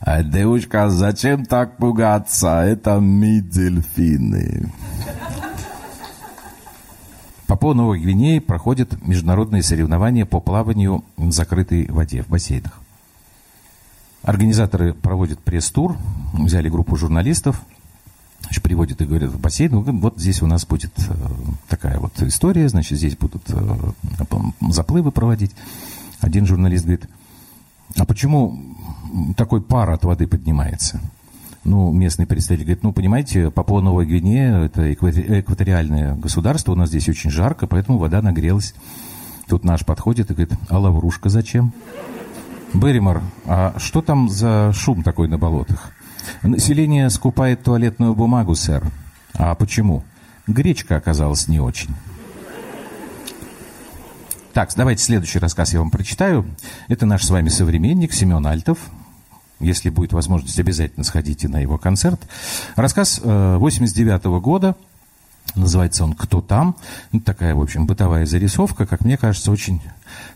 «А, 0.00 0.22
девушка, 0.22 0.88
зачем 0.90 1.44
так 1.44 1.76
пугаться? 1.76 2.62
Это 2.62 3.00
мы 3.00 3.40
дельфины». 3.40 4.72
Папуа 7.62 7.74
Новой 7.74 8.00
Гвинеи 8.00 8.40
проходят 8.40 9.00
международные 9.06 9.62
соревнования 9.62 10.26
по 10.26 10.40
плаванию 10.40 11.04
в 11.16 11.30
закрытой 11.30 11.86
воде, 11.92 12.24
в 12.24 12.28
бассейнах. 12.28 12.80
Организаторы 14.24 14.94
проводят 14.94 15.38
пресс-тур, 15.38 15.96
взяли 16.32 16.68
группу 16.68 16.96
журналистов, 16.96 17.62
приводят 18.64 19.00
и 19.00 19.04
говорят 19.04 19.30
в 19.30 19.38
бассейн, 19.38 19.78
вот 19.78 20.18
здесь 20.18 20.42
у 20.42 20.48
нас 20.48 20.66
будет 20.66 20.92
э, 20.98 21.14
такая 21.68 22.00
вот 22.00 22.20
история, 22.22 22.68
значит, 22.68 22.98
здесь 22.98 23.16
будут 23.16 23.44
э, 23.46 23.92
заплывы 24.68 25.12
проводить. 25.12 25.52
Один 26.18 26.46
журналист 26.46 26.84
говорит, 26.84 27.08
а 27.96 28.04
почему 28.04 28.58
такой 29.36 29.62
пар 29.62 29.90
от 29.90 30.04
воды 30.04 30.26
поднимается? 30.26 31.00
Ну, 31.64 31.92
местный 31.92 32.26
представитель 32.26 32.64
говорит, 32.64 32.82
ну, 32.82 32.92
понимаете, 32.92 33.50
Папуа 33.50 33.80
Новая 33.80 34.04
Гвинея, 34.04 34.64
это 34.64 34.92
экваториальное 34.92 36.16
государство, 36.16 36.72
у 36.72 36.74
нас 36.74 36.88
здесь 36.88 37.08
очень 37.08 37.30
жарко, 37.30 37.68
поэтому 37.68 37.98
вода 37.98 38.20
нагрелась. 38.20 38.74
Тут 39.46 39.64
наш 39.64 39.84
подходит 39.84 40.30
и 40.30 40.34
говорит, 40.34 40.54
а 40.68 40.78
лаврушка 40.78 41.28
зачем? 41.28 41.72
Берримор, 42.74 43.22
а 43.44 43.74
что 43.76 44.02
там 44.02 44.28
за 44.28 44.72
шум 44.72 45.02
такой 45.02 45.28
на 45.28 45.38
болотах? 45.38 45.92
Население 46.42 47.10
скупает 47.10 47.62
туалетную 47.62 48.14
бумагу, 48.14 48.54
сэр. 48.54 48.84
А 49.34 49.54
почему? 49.54 50.02
Гречка 50.46 50.96
оказалась 50.96 51.46
не 51.48 51.60
очень. 51.60 51.90
Так, 54.52 54.70
давайте 54.76 55.02
следующий 55.02 55.38
рассказ 55.38 55.72
я 55.72 55.78
вам 55.78 55.90
прочитаю. 55.90 56.44
Это 56.88 57.06
наш 57.06 57.24
с 57.24 57.30
вами 57.30 57.48
современник 57.48 58.12
Семен 58.12 58.46
Альтов. 58.46 58.78
Если 59.62 59.88
будет 59.88 60.12
возможность, 60.12 60.58
обязательно 60.58 61.04
сходите 61.04 61.48
на 61.48 61.60
его 61.60 61.78
концерт. 61.78 62.20
Рассказ 62.76 63.20
89 63.22 64.24
-го 64.24 64.40
года. 64.40 64.76
Называется 65.54 66.04
он 66.04 66.14
«Кто 66.14 66.40
там?». 66.40 66.76
Ну, 67.10 67.20
такая, 67.20 67.54
в 67.54 67.60
общем, 67.60 67.86
бытовая 67.86 68.26
зарисовка, 68.26 68.86
как 68.86 69.04
мне 69.04 69.16
кажется, 69.16 69.50
очень 69.50 69.80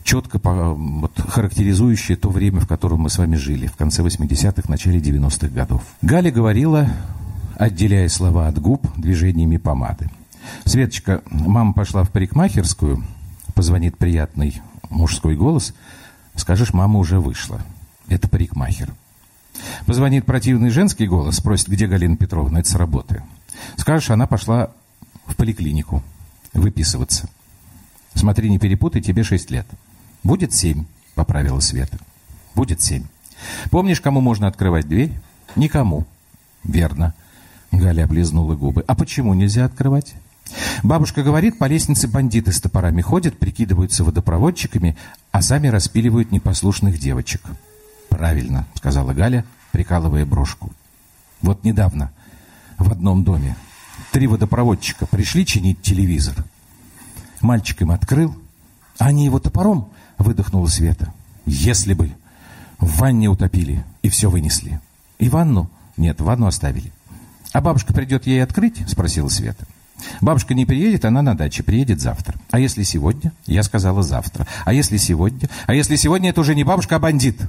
четко 0.02 0.38
вот, 0.42 1.12
характеризующая 1.28 2.16
то 2.16 2.28
время, 2.28 2.60
в 2.60 2.66
котором 2.66 3.00
мы 3.00 3.10
с 3.10 3.18
вами 3.18 3.36
жили, 3.36 3.66
в 3.66 3.76
конце 3.76 4.02
80-х, 4.02 4.68
начале 4.68 4.98
90-х 4.98 5.48
годов. 5.48 5.82
Галя 6.02 6.30
говорила, 6.30 6.88
отделяя 7.56 8.08
слова 8.08 8.48
от 8.48 8.58
губ 8.58 8.86
движениями 8.96 9.56
помады. 9.56 10.10
Светочка, 10.64 11.22
мама 11.30 11.72
пошла 11.72 12.04
в 12.04 12.10
парикмахерскую, 12.10 13.02
позвонит 13.54 13.96
приятный 13.96 14.60
мужской 14.90 15.34
голос, 15.34 15.74
скажешь, 16.34 16.72
мама 16.72 16.98
уже 16.98 17.20
вышла. 17.20 17.60
Это 18.08 18.28
парикмахер. 18.28 18.92
Позвонит 19.86 20.26
противный 20.26 20.70
женский 20.70 21.06
голос, 21.06 21.36
спросит, 21.36 21.68
где 21.68 21.86
Галина 21.86 22.16
Петровна, 22.16 22.60
это 22.60 22.68
с 22.68 22.74
работы. 22.74 23.22
Скажешь, 23.76 24.10
она 24.10 24.26
пошла 24.26 24.70
в 25.26 25.36
поликлинику 25.36 26.02
выписываться. 26.52 27.28
Смотри, 28.14 28.48
не 28.48 28.58
перепутай, 28.58 29.02
тебе 29.02 29.22
шесть 29.22 29.50
лет. 29.50 29.66
Будет 30.22 30.54
семь, 30.54 30.86
поправила 31.14 31.60
Света. 31.60 31.98
Будет 32.54 32.80
семь. 32.80 33.04
Помнишь, 33.70 34.00
кому 34.00 34.20
можно 34.20 34.46
открывать 34.46 34.88
дверь? 34.88 35.12
Никому. 35.54 36.06
Верно. 36.64 37.14
Галя 37.70 38.04
облизнула 38.04 38.54
губы. 38.54 38.84
А 38.86 38.94
почему 38.94 39.34
нельзя 39.34 39.66
открывать? 39.66 40.14
Бабушка 40.82 41.22
говорит, 41.22 41.58
по 41.58 41.66
лестнице 41.66 42.08
бандиты 42.08 42.52
с 42.52 42.60
топорами 42.60 43.02
ходят, 43.02 43.38
прикидываются 43.38 44.04
водопроводчиками, 44.04 44.96
а 45.32 45.42
сами 45.42 45.68
распиливают 45.68 46.32
непослушных 46.32 46.98
девочек. 46.98 47.42
Правильно, 48.16 48.66
сказала 48.74 49.12
Галя, 49.12 49.44
прикалывая 49.72 50.24
брошку. 50.24 50.72
Вот 51.42 51.64
недавно 51.64 52.10
в 52.78 52.90
одном 52.90 53.24
доме 53.24 53.56
Три 54.10 54.26
водопроводчика 54.26 55.04
пришли 55.04 55.44
чинить 55.44 55.82
телевизор. 55.82 56.34
Мальчик 57.42 57.82
им 57.82 57.90
открыл, 57.90 58.34
а 58.98 59.08
они 59.08 59.26
его 59.26 59.38
топором, 59.38 59.90
выдохнула 60.16 60.66
Света. 60.66 61.12
Если 61.44 61.92
бы 61.92 62.10
в 62.78 62.96
ванне 63.00 63.28
утопили 63.28 63.84
и 64.00 64.08
все 64.08 64.30
вынесли. 64.30 64.80
И 65.18 65.28
ванну? 65.28 65.68
Нет, 65.98 66.18
ванну 66.22 66.46
оставили. 66.46 66.92
А 67.52 67.60
бабушка 67.60 67.92
придет 67.92 68.26
ей 68.26 68.42
открыть? 68.42 68.82
Спросила 68.88 69.28
Света. 69.28 69.66
Бабушка 70.22 70.54
не 70.54 70.64
приедет, 70.64 71.04
она 71.04 71.20
на 71.20 71.36
даче, 71.36 71.62
приедет 71.62 72.00
завтра. 72.00 72.38
А 72.50 72.58
если 72.58 72.82
сегодня? 72.82 73.34
Я 73.44 73.62
сказала 73.62 74.02
завтра. 74.02 74.46
А 74.64 74.72
если 74.72 74.96
сегодня? 74.96 75.50
А 75.66 75.74
если 75.74 75.96
сегодня 75.96 76.30
это 76.30 76.40
уже 76.40 76.54
не 76.54 76.64
бабушка, 76.64 76.96
а 76.96 76.98
бандит? 76.98 77.42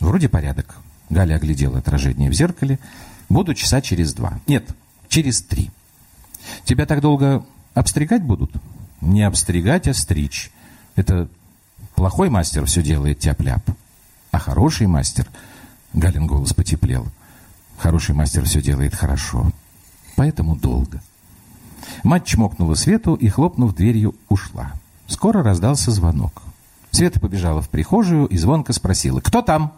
Вроде 0.00 0.28
порядок. 0.28 0.76
Галя 1.10 1.36
оглядела 1.36 1.78
отражение 1.78 2.30
в 2.30 2.34
зеркале. 2.34 2.78
Буду 3.28 3.54
часа 3.54 3.80
через 3.80 4.12
два. 4.12 4.38
Нет, 4.46 4.68
через 5.08 5.42
три. 5.42 5.70
Тебя 6.64 6.86
так 6.86 7.00
долго 7.00 7.44
обстригать 7.74 8.22
будут? 8.22 8.52
Не 9.00 9.22
обстригать, 9.22 9.88
а 9.88 9.94
стричь. 9.94 10.50
Это 10.94 11.28
плохой 11.94 12.30
мастер 12.30 12.64
все 12.66 12.82
делает 12.82 13.18
тяп-ляп. 13.20 13.70
А 14.30 14.38
хороший 14.38 14.86
мастер... 14.86 15.26
Галин 15.92 16.26
голос 16.26 16.52
потеплел. 16.52 17.06
Хороший 17.78 18.14
мастер 18.14 18.44
все 18.44 18.60
делает 18.60 18.94
хорошо. 18.94 19.50
Поэтому 20.14 20.56
долго. 20.56 21.00
Мать 22.02 22.26
чмокнула 22.26 22.74
Свету 22.74 23.14
и, 23.14 23.28
хлопнув 23.28 23.74
дверью, 23.74 24.14
ушла. 24.28 24.72
Скоро 25.06 25.42
раздался 25.42 25.90
звонок. 25.90 26.42
Света 26.90 27.20
побежала 27.20 27.62
в 27.62 27.68
прихожую 27.68 28.26
и 28.26 28.36
звонко 28.36 28.72
спросила 28.72 29.20
«Кто 29.20 29.42
там?» 29.42 29.72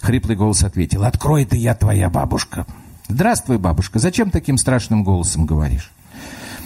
Хриплый 0.00 0.36
голос 0.36 0.62
ответил 0.62 1.04
«Открой 1.04 1.44
ты, 1.44 1.56
я 1.56 1.74
твоя 1.74 2.08
бабушка». 2.08 2.66
«Здравствуй, 3.08 3.58
бабушка. 3.58 3.98
Зачем 3.98 4.30
таким 4.30 4.58
страшным 4.58 5.02
голосом 5.02 5.46
говоришь?» 5.46 5.92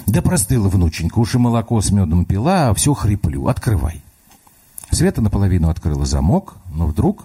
Да 0.06 0.20
простыла 0.20 0.68
внученька, 0.68 1.18
уж 1.18 1.34
и 1.34 1.38
молоко 1.38 1.80
с 1.80 1.90
медом 1.90 2.24
пила, 2.24 2.68
а 2.68 2.74
все 2.74 2.92
хриплю. 2.94 3.46
Открывай. 3.46 4.02
Света 4.90 5.22
наполовину 5.22 5.68
открыла 5.68 6.04
замок, 6.04 6.56
но 6.74 6.86
вдруг, 6.86 7.24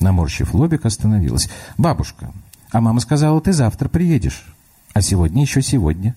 наморщив 0.00 0.54
лобик, 0.54 0.84
остановилась. 0.84 1.48
«Бабушка, 1.78 2.30
а 2.70 2.80
мама 2.80 3.00
сказала, 3.00 3.40
ты 3.40 3.52
завтра 3.52 3.88
приедешь. 3.88 4.54
А 4.92 5.00
сегодня 5.00 5.42
еще 5.42 5.62
сегодня. 5.62 6.14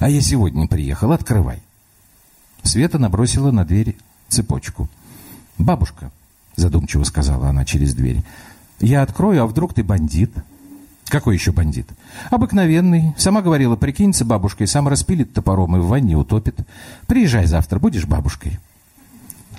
А 0.00 0.08
я 0.08 0.20
сегодня 0.20 0.66
приехал, 0.66 1.12
открывай». 1.12 1.62
Света 2.62 2.98
набросила 2.98 3.50
на 3.50 3.64
дверь 3.64 3.96
цепочку. 4.28 4.88
«Бабушка»,— 5.58 6.10
задумчиво 6.56 7.04
сказала 7.04 7.48
она 7.48 7.64
через 7.64 7.94
дверь,— 7.94 8.22
«я 8.80 9.02
открою, 9.02 9.42
а 9.42 9.46
вдруг 9.46 9.74
ты 9.74 9.82
бандит?» 9.82 10.32
«Какой 11.06 11.36
еще 11.36 11.52
бандит?» 11.52 11.88
«Обыкновенный. 12.30 13.14
Сама 13.16 13.42
говорила, 13.42 13.76
прикинется 13.76 14.24
бабушкой, 14.24 14.66
сам 14.66 14.88
распилит 14.88 15.32
топором 15.32 15.76
и 15.76 15.80
в 15.80 15.86
ванне 15.86 16.16
утопит. 16.16 16.58
Приезжай 17.06 17.46
завтра, 17.46 17.78
будешь 17.78 18.06
бабушкой». 18.06 18.58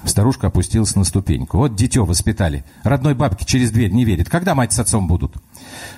Старушка 0.04 0.48
опустилась 0.48 0.96
на 0.96 1.04
ступеньку. 1.04 1.58
Вот 1.58 1.76
дитё 1.76 2.06
воспитали. 2.06 2.64
Родной 2.84 3.14
бабке 3.14 3.46
через 3.46 3.72
дверь 3.72 3.92
не 3.92 4.06
верит. 4.06 4.30
Когда 4.30 4.56
мать 4.56 4.74
с 4.74 4.80
отцом 4.80 5.08
будут? 5.08 5.36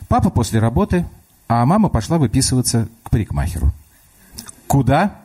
Папа 0.08 0.30
после 0.30 0.60
работы, 0.60 1.06
а 1.48 1.66
мама 1.66 1.90
пошла 1.90 2.18
выписываться 2.18 2.88
к 3.04 3.10
парикмахеру. 3.10 3.74
«Куда?» 4.68 5.16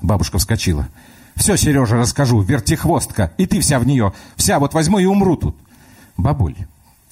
Бабушка 0.00 0.38
вскочила. 0.38 0.88
«Все, 1.34 1.56
Сережа, 1.56 1.96
расскажу. 1.96 2.40
Вертихвостка. 2.40 3.32
И 3.36 3.46
ты 3.46 3.60
вся 3.60 3.78
в 3.78 3.86
нее. 3.86 4.12
Вся 4.36 4.58
вот 4.58 4.74
возьму 4.74 4.98
и 4.98 5.06
умру 5.06 5.36
тут». 5.36 5.56
«Бабуль, 6.16 6.56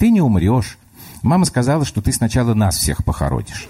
ты 0.01 0.11
не 0.11 0.23
умрешь. 0.23 0.79
Мама 1.23 1.45
сказала, 1.45 1.85
что 1.85 2.01
ты 2.01 2.11
сначала 2.11 2.55
нас 2.55 2.79
всех 2.79 3.05
похоронишь». 3.05 3.69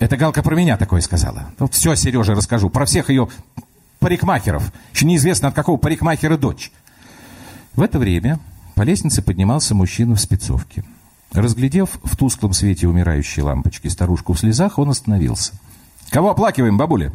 Это 0.00 0.16
Галка 0.16 0.42
про 0.42 0.56
меня 0.56 0.76
такое 0.76 1.00
сказала. 1.00 1.46
Вот 1.60 1.74
все, 1.74 1.94
Сережа, 1.94 2.34
расскажу. 2.34 2.68
Про 2.70 2.86
всех 2.86 3.08
ее 3.08 3.28
парикмахеров. 4.00 4.72
Еще 4.92 5.06
неизвестно, 5.06 5.48
от 5.48 5.54
какого 5.54 5.76
парикмахера 5.76 6.36
дочь. 6.36 6.72
В 7.76 7.82
это 7.82 8.00
время 8.00 8.40
по 8.74 8.82
лестнице 8.82 9.22
поднимался 9.22 9.76
мужчина 9.76 10.16
в 10.16 10.20
спецовке. 10.20 10.84
Разглядев 11.30 12.00
в 12.02 12.16
тусклом 12.16 12.52
свете 12.52 12.88
умирающей 12.88 13.42
лампочки 13.42 13.86
старушку 13.86 14.32
в 14.32 14.40
слезах, 14.40 14.80
он 14.80 14.90
остановился. 14.90 15.52
«Кого 16.10 16.30
оплакиваем, 16.30 16.76
бабуля?» 16.76 17.12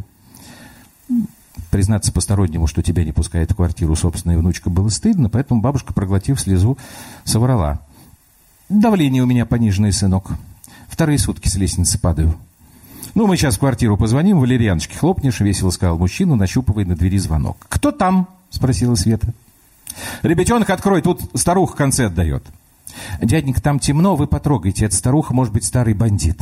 Признаться 1.71 2.13
постороннему, 2.13 2.67
что 2.67 2.81
тебя 2.81 3.03
не 3.03 3.11
пускает 3.11 3.51
в 3.51 3.55
квартиру 3.55 3.95
собственная 3.95 4.37
внучка, 4.37 4.69
было 4.69 4.87
стыдно, 4.87 5.29
поэтому 5.29 5.59
бабушка, 5.59 5.93
проглотив 5.93 6.39
слезу, 6.39 6.77
соврала. 7.25 7.81
«Давление 8.69 9.23
у 9.23 9.25
меня 9.25 9.45
пониженное, 9.45 9.93
сынок. 9.93 10.31
Вторые 10.89 11.19
сутки 11.19 11.47
с 11.47 11.55
лестницы 11.55 11.99
падаю». 11.99 12.37
«Ну, 13.15 13.25
мы 13.25 13.37
сейчас 13.37 13.55
в 13.55 13.59
квартиру 13.59 13.95
позвоним, 13.95 14.39
валерьяночки 14.39 14.93
хлопнешь»,— 14.93 15.39
весело 15.41 15.69
сказал 15.69 15.97
мужчина, 15.97 16.35
нащупывая 16.35 16.85
на 16.85 16.95
двери 16.95 17.17
звонок. 17.17 17.57
«Кто 17.69 17.91
там?»— 17.91 18.27
спросила 18.49 18.95
Света. 18.95 19.33
«Ребятенок, 20.21 20.69
открой, 20.69 21.01
тут 21.01 21.21
старуха 21.33 21.77
концы 21.77 22.01
отдает». 22.01 22.43
«Дяденька, 23.21 23.61
там 23.61 23.79
темно, 23.79 24.15
вы 24.15 24.27
потрогайте, 24.27 24.85
эта 24.85 24.95
старуха 24.95 25.33
может 25.33 25.53
быть 25.53 25.63
старый 25.63 25.93
бандит». 25.93 26.41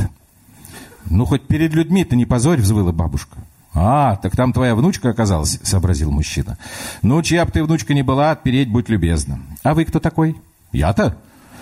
«Ну, 1.06 1.26
хоть 1.26 1.46
перед 1.48 1.74
людьми-то 1.74 2.16
не 2.16 2.26
позорь»,— 2.26 2.60
взвыла 2.62 2.92
бабушка. 2.92 3.38
«А, 3.74 4.16
так 4.16 4.36
там 4.36 4.52
твоя 4.52 4.74
внучка 4.74 5.10
оказалась»,— 5.10 5.60
сообразил 5.64 6.10
мужчина. 6.10 6.58
«Ну, 7.04 7.22
чья 7.22 7.46
бы 7.46 7.52
ты 7.52 7.64
внучка 7.64 7.94
не 7.94 8.02
была, 8.02 8.32
отпереть 8.32 8.72
будь 8.72 8.90
любезна». 8.90 9.40
«А 9.62 9.76
вы 9.76 9.86
кто 9.86 10.00
такой?» 10.00 10.36
«Я-то?» 10.72 11.18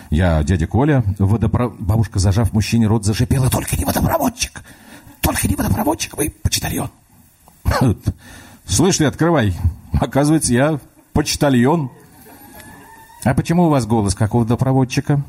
«Я 0.10 0.44
дядя 0.44 0.68
Коля, 0.68 1.04
водопро...» 1.20 1.70
Бабушка, 1.70 2.20
зажав 2.20 2.54
мужчине 2.54 2.88
рот, 2.88 3.06
зашипела. 3.06 3.50
«Только 3.50 3.76
не 3.76 3.86
водопроводчик!» 3.86 4.64
Только 5.24 5.48
не 5.48 5.56
водопроводчик, 5.56 6.18
вы 6.18 6.30
почтальон. 6.30 6.90
Слышь 8.66 8.98
ты, 8.98 9.06
открывай. 9.06 9.56
Оказывается, 9.94 10.54
я 10.54 10.80
почтальон. 11.14 11.90
А 13.24 13.34
почему 13.34 13.64
у 13.64 13.70
вас 13.70 13.86
голос 13.86 14.16
как 14.16 14.36
у 14.36 14.40
водопроводчика? 14.40 15.24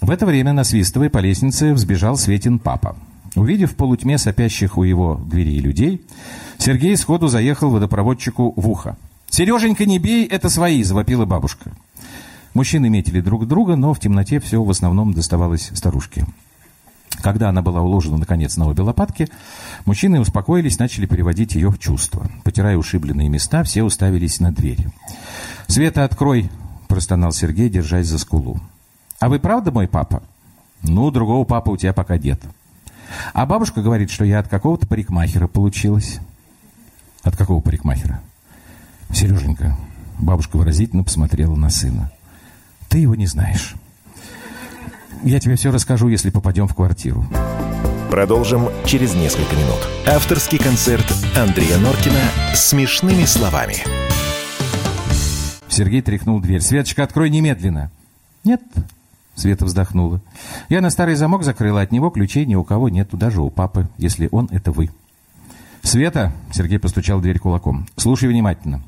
В 0.00 0.10
это 0.10 0.26
время, 0.26 0.52
насвистывая 0.52 1.10
по 1.10 1.18
лестнице, 1.18 1.74
взбежал 1.74 2.16
Светин 2.16 2.60
папа. 2.60 2.96
Увидев 3.34 3.72
в 3.72 3.74
полутьме 3.74 4.16
сопящих 4.16 4.78
у 4.78 4.84
его 4.84 5.16
дверей 5.16 5.58
людей, 5.58 6.06
Сергей 6.58 6.96
сходу 6.96 7.26
заехал 7.26 7.70
водопроводчику 7.70 8.52
в 8.54 8.68
ухо. 8.68 8.96
«Сереженька, 9.28 9.86
не 9.86 9.98
бей, 9.98 10.26
это 10.26 10.50
свои!»– 10.50 10.82
завопила 10.84 11.24
бабушка. 11.24 11.72
Мужчины 12.54 12.90
метили 12.90 13.20
друг 13.20 13.46
друга, 13.46 13.76
но 13.76 13.94
в 13.94 14.00
темноте 14.00 14.38
все 14.38 14.62
в 14.62 14.70
основном 14.70 15.14
доставалось 15.14 15.70
старушке. 15.74 16.26
Когда 17.22 17.48
она 17.48 17.62
была 17.62 17.80
уложена, 17.80 18.18
наконец, 18.18 18.56
на 18.56 18.66
обе 18.66 18.82
лопатки, 18.82 19.28
мужчины 19.84 20.20
успокоились, 20.20 20.78
начали 20.78 21.06
переводить 21.06 21.54
ее 21.54 21.70
в 21.70 21.78
чувство. 21.78 22.28
Потирая 22.42 22.76
ушибленные 22.76 23.28
места, 23.28 23.62
все 23.62 23.82
уставились 23.82 24.40
на 24.40 24.52
дверь. 24.52 24.86
«Света, 25.66 26.04
открой!»– 26.04 26.50
простонал 26.88 27.32
Сергей, 27.32 27.68
держась 27.70 28.06
за 28.06 28.18
скулу. 28.18 28.60
«А 29.20 29.28
вы 29.28 29.38
правда 29.38 29.70
мой 29.70 29.88
папа?» 29.88 30.22
«Ну, 30.82 31.10
другого 31.10 31.44
папы 31.44 31.70
у 31.70 31.76
тебя 31.76 31.92
пока 31.92 32.18
нет». 32.18 32.40
«А 33.34 33.46
бабушка 33.46 33.82
говорит, 33.82 34.10
что 34.10 34.24
я 34.24 34.40
от 34.40 34.48
какого-то 34.48 34.86
парикмахера 34.86 35.46
получилась». 35.46 36.18
«От 37.22 37.36
какого 37.36 37.60
парикмахера?» 37.60 38.20
«Сереженька»,– 39.12 39.76
бабушка 40.18 40.56
выразительно 40.56 41.04
посмотрела 41.04 41.54
на 41.54 41.70
сына. 41.70 42.10
«Ты 42.92 42.98
его 42.98 43.16
не 43.16 43.26
знаешь». 43.26 43.74
Я 45.24 45.38
тебе 45.38 45.54
все 45.54 45.70
расскажу, 45.70 46.08
если 46.08 46.30
попадем 46.30 46.66
в 46.66 46.74
квартиру. 46.74 47.24
Продолжим 48.10 48.68
через 48.84 49.14
несколько 49.14 49.54
минут. 49.54 49.78
Авторский 50.06 50.58
концерт 50.58 51.06
Андрея 51.36 51.78
Норкина 51.78 52.20
смешными 52.54 53.24
словами. 53.24 53.76
Сергей 55.68 56.02
тряхнул 56.02 56.40
дверь. 56.40 56.60
«Светочка, 56.60 57.04
открой 57.04 57.30
немедленно!» 57.30 57.90
«Нет»,— 58.44 58.60
Света 59.36 59.64
вздохнула. 59.64 60.20
«Я 60.68 60.80
на 60.80 60.90
старый 60.90 61.14
замок 61.14 61.44
закрыла, 61.44 61.80
от 61.80 61.92
него 61.92 62.10
ключей 62.10 62.44
ни 62.44 62.56
у 62.56 62.64
кого 62.64 62.88
нету, 62.88 63.16
даже 63.16 63.40
у 63.40 63.48
папы, 63.48 63.88
если 63.96 64.28
он— 64.32 64.48
это 64.50 64.72
вы». 64.72 64.90
«Света!»— 65.82 66.32
Сергей 66.52 66.78
постучал 66.78 67.20
в 67.20 67.22
дверь 67.22 67.38
кулаком. 67.38 67.86
«Слушай 67.96 68.28
внимательно. 68.28 68.82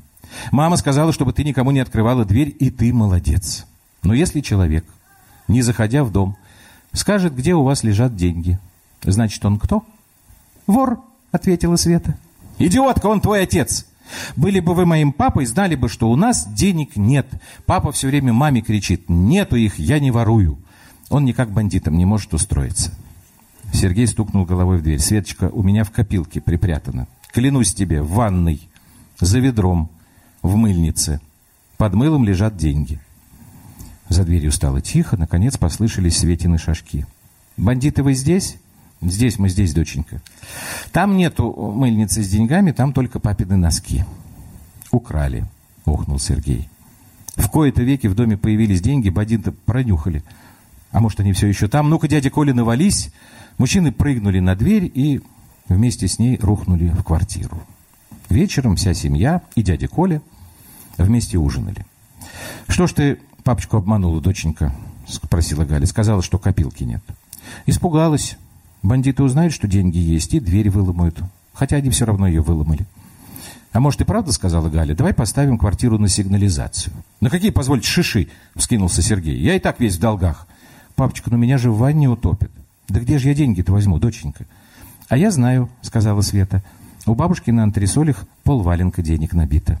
Мама 0.51 0.75
сказала, 0.75 1.13
чтобы 1.13 1.33
ты 1.33 1.43
никому 1.43 1.71
не 1.71 1.79
открывала 1.79 2.25
дверь, 2.25 2.55
и 2.59 2.69
ты 2.69 2.93
молодец. 2.93 3.65
Но 4.05 4.13
если 4.13 4.39
человек 4.39 4.85
не 5.47 5.61
заходя 5.61 6.03
в 6.03 6.11
дом, 6.11 6.37
скажет, 6.93 7.35
где 7.35 7.53
у 7.53 7.63
вас 7.63 7.83
лежат 7.83 8.15
деньги. 8.15 8.59
Значит, 9.03 9.43
он 9.45 9.59
кто? 9.59 9.83
Вор, 10.67 11.01
ответила 11.31 11.75
Света. 11.75 12.17
Идиотка, 12.57 13.07
он 13.07 13.21
твой 13.21 13.43
отец. 13.43 13.85
Были 14.35 14.59
бы 14.59 14.73
вы 14.73 14.85
моим 14.85 15.11
папой, 15.11 15.45
знали 15.45 15.75
бы, 15.75 15.89
что 15.89 16.09
у 16.09 16.15
нас 16.15 16.47
денег 16.47 16.95
нет. 16.95 17.27
Папа 17.65 17.91
все 17.91 18.07
время 18.07 18.33
маме 18.33 18.61
кричит, 18.61 19.09
нету 19.09 19.55
их, 19.55 19.79
я 19.79 19.99
не 19.99 20.11
ворую. 20.11 20.57
Он 21.09 21.25
никак 21.25 21.51
бандитом 21.51 21.97
не 21.97 22.05
может 22.05 22.33
устроиться. 22.33 22.91
Сергей 23.73 24.07
стукнул 24.07 24.45
головой 24.45 24.77
в 24.77 24.83
дверь. 24.83 24.99
Светочка, 24.99 25.49
у 25.51 25.63
меня 25.63 25.83
в 25.83 25.91
копилке 25.91 26.39
припрятана. 26.39 27.07
Клянусь 27.31 27.73
тебе, 27.73 28.01
в 28.01 28.11
ванной, 28.11 28.61
за 29.19 29.39
ведром, 29.39 29.89
в 30.41 30.55
мыльнице. 30.55 31.19
Под 31.77 31.93
мылом 31.93 32.23
лежат 32.23 32.55
деньги. 32.55 32.99
За 34.09 34.23
дверью 34.23 34.51
стало 34.51 34.81
тихо, 34.81 35.17
наконец 35.17 35.57
послышались 35.57 36.17
Светины 36.17 36.57
шажки. 36.57 37.05
«Бандиты, 37.57 38.03
вы 38.03 38.13
здесь?» 38.13 38.57
«Здесь 39.01 39.37
мы 39.37 39.49
здесь, 39.49 39.73
доченька». 39.73 40.21
«Там 40.91 41.17
нету 41.17 41.51
мыльницы 41.51 42.23
с 42.23 42.29
деньгами, 42.29 42.71
там 42.71 42.93
только 42.93 43.19
папины 43.19 43.57
носки». 43.57 44.05
«Украли»,— 44.89 45.45
охнул 45.85 46.17
Сергей. 46.17 46.69
В 47.35 47.49
кои-то 47.49 47.83
веки 47.83 48.07
в 48.07 48.15
доме 48.15 48.37
появились 48.37 48.81
деньги, 48.81 49.09
бандиты 49.09 49.51
пронюхали. 49.51 50.23
А 50.91 51.01
может, 51.01 51.19
они 51.19 51.33
все 51.33 51.47
еще 51.47 51.67
там? 51.67 51.89
Ну-ка, 51.89 52.07
дядя 52.07 52.29
Коля, 52.29 52.53
навались. 52.53 53.11
Мужчины 53.57 53.91
прыгнули 53.91 54.39
на 54.39 54.55
дверь 54.55 54.89
и 54.93 55.21
вместе 55.67 56.07
с 56.07 56.17
ней 56.17 56.37
рухнули 56.41 56.87
в 56.87 57.03
квартиру. 57.03 57.61
Вечером 58.29 58.77
вся 58.77 58.93
семья 58.93 59.41
и 59.55 59.61
дядя 59.61 59.87
Коля 59.87 60.21
вместе 60.97 61.37
ужинали. 61.37 61.85
«Что 62.67 62.87
ж 62.87 62.93
ты 62.93 63.19
Папочку 63.45 63.77
обманула 63.77 64.21
доченька, 64.21 64.73
спросила 65.07 65.65
Галя. 65.65 65.85
Сказала, 65.85 66.23
что 66.23 66.39
копилки 66.39 66.83
нет. 66.83 67.03
Испугалась. 67.67 68.37
Бандиты 68.81 69.21
узнают, 69.21 69.53
что 69.53 69.67
деньги 69.67 69.99
есть, 69.99 70.33
и 70.33 70.39
дверь 70.39 70.71
выломают. 70.71 71.19
Хотя 71.53 71.75
они 71.75 71.91
все 71.91 72.05
равно 72.05 72.25
ее 72.25 72.41
выломали. 72.41 72.87
А 73.71 73.79
может 73.79 74.01
и 74.01 74.03
правда, 74.03 74.31
сказала 74.31 74.69
Галя, 74.69 74.95
давай 74.95 75.13
поставим 75.13 75.59
квартиру 75.59 75.99
на 75.99 76.07
сигнализацию. 76.07 76.91
На 77.21 77.29
какие, 77.29 77.51
позвольте, 77.51 77.87
шиши, 77.87 78.29
вскинулся 78.55 79.03
Сергей. 79.03 79.37
Я 79.37 79.53
и 79.53 79.59
так 79.59 79.79
весь 79.79 79.97
в 79.97 79.99
долгах. 79.99 80.47
Папочка, 80.95 81.29
ну 81.29 81.37
меня 81.37 81.59
же 81.59 81.69
в 81.69 81.77
ванне 81.77 82.09
утопит. 82.09 82.49
Да 82.87 82.99
где 82.99 83.19
же 83.19 83.27
я 83.27 83.35
деньги-то 83.35 83.71
возьму, 83.71 83.99
доченька? 83.99 84.47
А 85.07 85.17
я 85.17 85.29
знаю, 85.29 85.69
сказала 85.83 86.21
Света. 86.21 86.63
У 87.05 87.13
бабушки 87.13 87.51
на 87.51 87.61
антресолях 87.61 88.25
полваленка 88.43 89.03
денег 89.03 89.33
набито. 89.33 89.79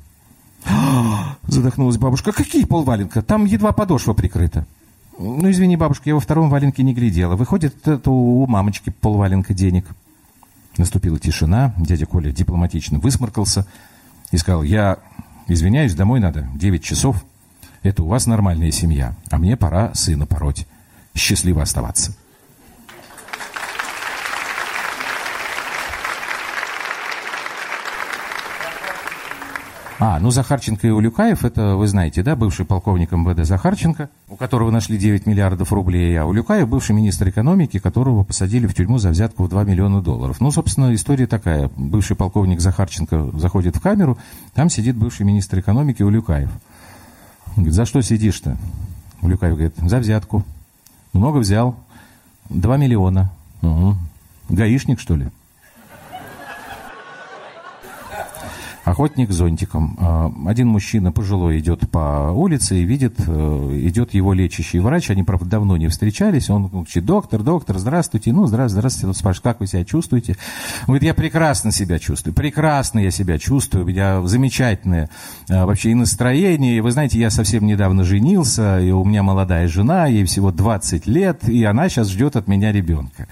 Задохнулась 1.47 1.97
бабушка. 1.97 2.31
Какие 2.31 2.65
полваленка? 2.65 3.21
Там 3.21 3.45
едва 3.45 3.71
подошва 3.71 4.13
прикрыта. 4.13 4.65
Ну, 5.17 5.49
извини, 5.49 5.77
бабушка, 5.77 6.09
я 6.09 6.15
во 6.15 6.19
втором 6.19 6.49
валенке 6.49 6.83
не 6.83 6.93
глядела. 6.93 7.35
Выходит, 7.35 7.87
это 7.87 8.11
у 8.11 8.45
мамочки 8.47 8.89
полваленка 8.89 9.53
денег. 9.53 9.85
Наступила 10.77 11.17
тишина, 11.19 11.73
дядя 11.77 12.05
Коля 12.05 12.31
дипломатично 12.31 12.99
высморкался 12.99 13.65
и 14.31 14.37
сказал, 14.37 14.63
я 14.63 14.97
извиняюсь, 15.47 15.95
домой 15.95 16.19
надо, 16.19 16.49
9 16.55 16.83
часов. 16.83 17.23
Это 17.81 18.03
у 18.03 18.07
вас 18.07 18.25
нормальная 18.25 18.71
семья, 18.71 19.15
а 19.29 19.37
мне 19.37 19.55
пора 19.55 19.93
сына 19.93 20.25
пороть. 20.25 20.67
Счастливо 21.13 21.61
оставаться. 21.61 22.13
А, 29.97 30.19
ну 30.19 30.29
Захарченко 30.29 30.87
и 30.87 30.89
Улюкаев, 30.89 31.45
это 31.45 31.75
вы 31.77 31.87
знаете, 31.87 32.21
да, 32.21 32.35
бывший 32.35 32.65
полковник 32.65 33.13
МВД 33.13 33.45
Захарченко, 33.45 34.09
у 34.27 34.35
которого 34.35 34.69
нашли 34.69 34.97
9 34.97 35.25
миллиардов 35.25 35.71
рублей, 35.71 36.19
а 36.19 36.25
Улюкаев 36.25 36.67
бывший 36.67 36.93
министр 36.93 37.29
экономики, 37.29 37.79
которого 37.79 38.25
посадили 38.25 38.67
в 38.67 38.73
тюрьму 38.73 38.97
за 38.97 39.09
взятку 39.09 39.43
в 39.43 39.49
2 39.49 39.63
миллиона 39.63 40.01
долларов. 40.01 40.41
Ну, 40.41 40.51
собственно, 40.51 40.93
история 40.93 41.27
такая. 41.27 41.71
Бывший 41.77 42.17
полковник 42.17 42.59
Захарченко 42.59 43.31
заходит 43.37 43.77
в 43.77 43.79
камеру, 43.81 44.17
там 44.53 44.69
сидит 44.69 44.97
бывший 44.97 45.25
министр 45.25 45.59
экономики 45.59 46.03
Улюкаев. 46.03 46.49
Он 47.55 47.63
говорит, 47.63 47.73
за 47.73 47.85
что 47.85 48.01
сидишь-то? 48.01 48.57
Улюкаев 49.21 49.53
говорит, 49.53 49.75
за 49.77 49.99
взятку. 49.99 50.43
Много 51.13 51.37
взял. 51.37 51.75
2 52.49 52.77
миллиона. 52.77 53.31
Угу. 53.61 53.95
Гаишник, 54.49 54.99
что 54.99 55.15
ли? 55.15 55.29
Охотник 58.85 59.31
с 59.31 59.35
зонтиком. 59.35 59.97
А, 59.99 60.31
один 60.45 60.67
мужчина 60.67 61.11
пожилой 61.11 61.59
идет 61.59 61.89
по 61.89 62.31
улице 62.31 62.77
и 62.77 62.83
видит, 62.83 63.15
э, 63.17 63.79
идет 63.83 64.13
его 64.13 64.31
лечащий 64.33 64.79
врач. 64.79 65.09
Они, 65.09 65.23
правда, 65.23 65.45
давно 65.49 65.75
не 65.75 65.87
встречались. 65.87 66.49
Он 66.51 66.67
говорит, 66.67 67.03
доктор, 67.03 67.41
доктор, 67.41 67.79
здравствуйте. 67.79 68.31
Ну, 68.31 68.45
здравствуйте, 68.45 68.79
здравствуйте. 68.79 69.07
Он 69.07 69.13
спрашивает, 69.15 69.43
как 69.43 69.59
вы 69.59 69.67
себя 69.67 69.83
чувствуете? 69.83 70.37
Он 70.81 70.93
говорит, 70.93 71.03
я 71.03 71.13
прекрасно 71.15 71.71
себя 71.71 71.97
чувствую. 71.97 72.35
Прекрасно 72.35 72.99
я 72.99 73.09
себя 73.09 73.39
чувствую. 73.39 73.85
У 73.85 73.87
меня 73.87 74.21
замечательное 74.27 75.09
э, 75.49 75.65
вообще 75.65 75.91
и 75.91 75.95
настроение. 75.95 76.81
Вы 76.83 76.91
знаете, 76.91 77.19
я 77.19 77.31
совсем 77.31 77.65
недавно 77.65 78.03
женился, 78.03 78.79
и 78.79 78.91
у 78.91 79.03
меня 79.03 79.23
молодая 79.23 79.67
жена, 79.67 80.05
ей 80.05 80.25
всего 80.25 80.51
20 80.51 81.07
лет, 81.07 81.49
и 81.49 81.63
она 81.63 81.89
сейчас 81.89 82.09
ждет 82.09 82.35
от 82.35 82.47
меня 82.47 82.71
ребенка. 82.71 83.27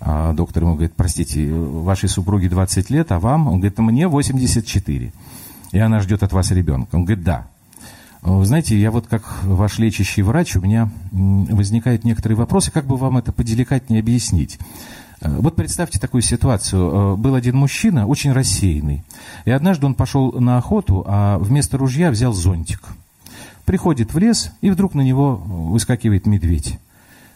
А 0.00 0.32
доктор 0.32 0.64
ему 0.64 0.74
говорит, 0.74 0.92
простите, 0.96 1.52
вашей 1.52 2.08
супруге 2.08 2.48
20 2.48 2.90
лет, 2.90 3.12
а 3.12 3.18
вам? 3.18 3.46
Он 3.48 3.60
говорит, 3.60 3.78
мне 3.78 4.08
84. 4.08 5.12
И 5.72 5.78
она 5.78 6.00
ждет 6.00 6.22
от 6.22 6.32
вас 6.32 6.50
ребенка. 6.50 6.94
Он 6.94 7.04
говорит, 7.04 7.24
да. 7.24 7.46
Вы 8.22 8.46
знаете, 8.46 8.78
я 8.78 8.90
вот 8.90 9.06
как 9.06 9.22
ваш 9.42 9.78
лечащий 9.78 10.22
врач, 10.22 10.56
у 10.56 10.60
меня 10.60 10.90
возникают 11.12 12.04
некоторые 12.04 12.38
вопросы, 12.38 12.70
как 12.70 12.86
бы 12.86 12.96
вам 12.96 13.18
это 13.18 13.32
поделикатнее 13.32 14.00
объяснить. 14.00 14.58
Э, 15.20 15.36
вот 15.40 15.56
представьте 15.56 15.98
такую 15.98 16.22
ситуацию. 16.22 17.14
Э, 17.14 17.16
был 17.16 17.34
один 17.34 17.56
мужчина, 17.56 18.06
очень 18.06 18.32
рассеянный. 18.32 19.04
И 19.44 19.50
однажды 19.50 19.84
он 19.86 19.94
пошел 19.94 20.32
на 20.32 20.56
охоту, 20.56 21.04
а 21.06 21.38
вместо 21.38 21.76
ружья 21.76 22.10
взял 22.10 22.32
зонтик. 22.32 22.80
Приходит 23.66 24.14
в 24.14 24.18
лес, 24.18 24.52
и 24.62 24.70
вдруг 24.70 24.94
на 24.94 25.02
него 25.02 25.36
выскакивает 25.36 26.26
медведь. 26.26 26.78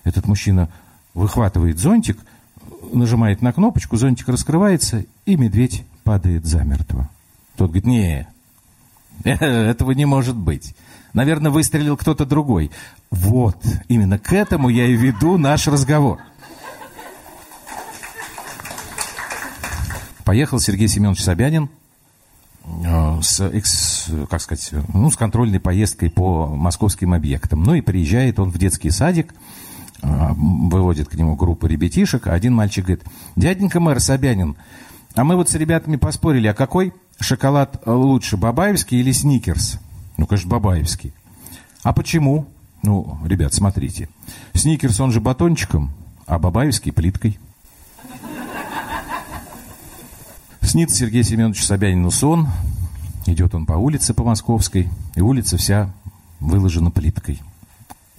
Этот 0.04 0.26
мужчина 0.26 0.68
выхватывает 1.14 1.78
зонтик– 1.78 2.18
нажимает 2.92 3.42
на 3.42 3.52
кнопочку, 3.52 3.96
зонтик 3.96 4.28
раскрывается, 4.28 5.04
и 5.26 5.36
медведь 5.36 5.84
падает 6.04 6.46
замертво. 6.46 7.08
Тот 7.56 7.70
говорит, 7.70 7.86
не, 7.86 8.28
этого 9.24 9.92
не 9.92 10.04
может 10.04 10.36
быть. 10.36 10.74
Наверное, 11.12 11.50
выстрелил 11.50 11.96
кто-то 11.96 12.26
другой. 12.26 12.70
Вот, 13.10 13.56
именно 13.88 14.18
к 14.18 14.32
этому 14.32 14.68
я 14.68 14.86
и 14.86 14.94
веду 14.94 15.38
наш 15.38 15.66
разговор. 15.66 16.18
Поехал 20.24 20.60
Сергей 20.60 20.88
Семенович 20.88 21.22
Собянин 21.22 21.70
э, 22.84 23.20
с, 23.22 24.10
как 24.28 24.42
сказать, 24.42 24.70
ну, 24.92 25.10
с 25.10 25.16
контрольной 25.16 25.58
поездкой 25.58 26.10
по 26.10 26.48
московским 26.48 27.14
объектам. 27.14 27.62
Ну 27.62 27.74
и 27.74 27.80
приезжает 27.80 28.38
он 28.38 28.50
в 28.50 28.58
детский 28.58 28.90
садик, 28.90 29.34
выводит 30.02 31.08
к 31.08 31.14
нему 31.14 31.34
группу 31.36 31.66
ребятишек, 31.66 32.26
а 32.26 32.32
один 32.32 32.54
мальчик 32.54 32.84
говорит, 32.84 33.04
дяденька 33.36 33.80
мэр 33.80 34.00
Собянин, 34.00 34.56
а 35.14 35.24
мы 35.24 35.36
вот 35.36 35.48
с 35.48 35.54
ребятами 35.54 35.96
поспорили, 35.96 36.46
а 36.46 36.54
какой 36.54 36.92
шоколад 37.18 37.82
лучше, 37.86 38.36
Бабаевский 38.36 39.00
или 39.00 39.12
Сникерс? 39.12 39.78
Ну, 40.16 40.26
конечно, 40.26 40.50
Бабаевский. 40.50 41.12
А 41.82 41.92
почему? 41.92 42.46
Ну, 42.82 43.18
ребят, 43.24 43.54
смотрите. 43.54 44.08
Сникерс, 44.54 45.00
он 45.00 45.10
же 45.10 45.20
батончиком, 45.20 45.90
а 46.26 46.38
Бабаевский 46.38 46.92
плиткой. 46.92 47.38
Снится 50.60 50.96
Сергей 50.96 51.24
Семенович 51.24 51.64
Собянину 51.64 52.10
сон. 52.10 52.48
Идет 53.26 53.54
он 53.54 53.66
по 53.66 53.72
улице, 53.72 54.14
по 54.14 54.22
Московской, 54.22 54.88
и 55.14 55.20
улица 55.20 55.56
вся 55.56 55.92
выложена 56.40 56.90
плиткой. 56.90 57.40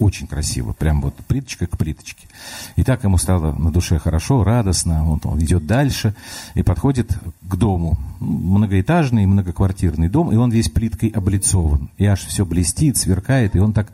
Очень 0.00 0.26
красиво, 0.26 0.72
прям 0.72 1.02
вот 1.02 1.14
плиточка 1.28 1.66
к 1.66 1.76
плиточке. 1.76 2.26
И 2.74 2.82
так 2.82 3.04
ему 3.04 3.18
стало 3.18 3.52
на 3.52 3.70
душе 3.70 3.98
хорошо, 3.98 4.42
радостно. 4.42 5.04
Вот 5.04 5.26
он 5.26 5.38
идет 5.40 5.66
дальше 5.66 6.14
и 6.54 6.62
подходит 6.62 7.18
к 7.42 7.56
дому. 7.56 7.98
Многоэтажный, 8.18 9.26
многоквартирный 9.26 10.08
дом, 10.08 10.32
и 10.32 10.36
он 10.36 10.50
весь 10.50 10.70
плиткой 10.70 11.10
облицован. 11.10 11.90
И 11.98 12.06
аж 12.06 12.24
все 12.24 12.46
блестит, 12.46 12.96
сверкает, 12.96 13.54
и 13.54 13.58
он 13.58 13.74
так 13.74 13.92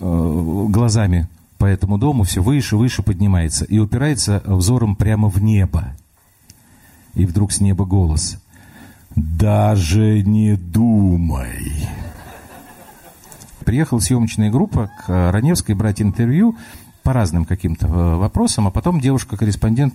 э, 0.00 0.64
глазами 0.70 1.28
по 1.58 1.66
этому 1.66 1.98
дому 1.98 2.22
все 2.22 2.42
выше, 2.42 2.78
выше 2.78 3.02
поднимается 3.02 3.66
и 3.66 3.78
упирается 3.78 4.42
взором 4.46 4.96
прямо 4.96 5.28
в 5.28 5.42
небо. 5.42 5.94
И 7.12 7.26
вдруг 7.26 7.52
с 7.52 7.60
неба 7.60 7.84
голос. 7.84 8.38
«Даже 9.14 10.22
не 10.22 10.56
думай!» 10.56 11.86
Приехала 13.64 13.98
съемочная 13.98 14.50
группа 14.50 14.90
к 14.98 15.32
Раневской 15.32 15.74
брать 15.74 16.02
интервью 16.02 16.56
по 17.04 17.12
разным 17.12 17.44
каким-то 17.44 17.86
э, 17.86 18.16
вопросам, 18.16 18.66
а 18.66 18.70
потом 18.70 18.98
девушка-корреспондент 18.98 19.94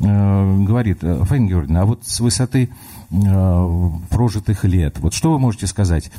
э, 0.00 0.64
говорит, 0.64 0.98
«Э, 1.02 1.22
Фаина 1.24 1.46
Георгиевна, 1.46 1.82
а 1.82 1.84
вот 1.84 2.00
с 2.04 2.18
высоты 2.18 2.70
э, 3.10 3.90
прожитых 4.08 4.64
лет, 4.64 4.98
вот 4.98 5.12
что 5.12 5.32
вы 5.32 5.38
можете 5.38 5.66
сказать, 5.66 6.10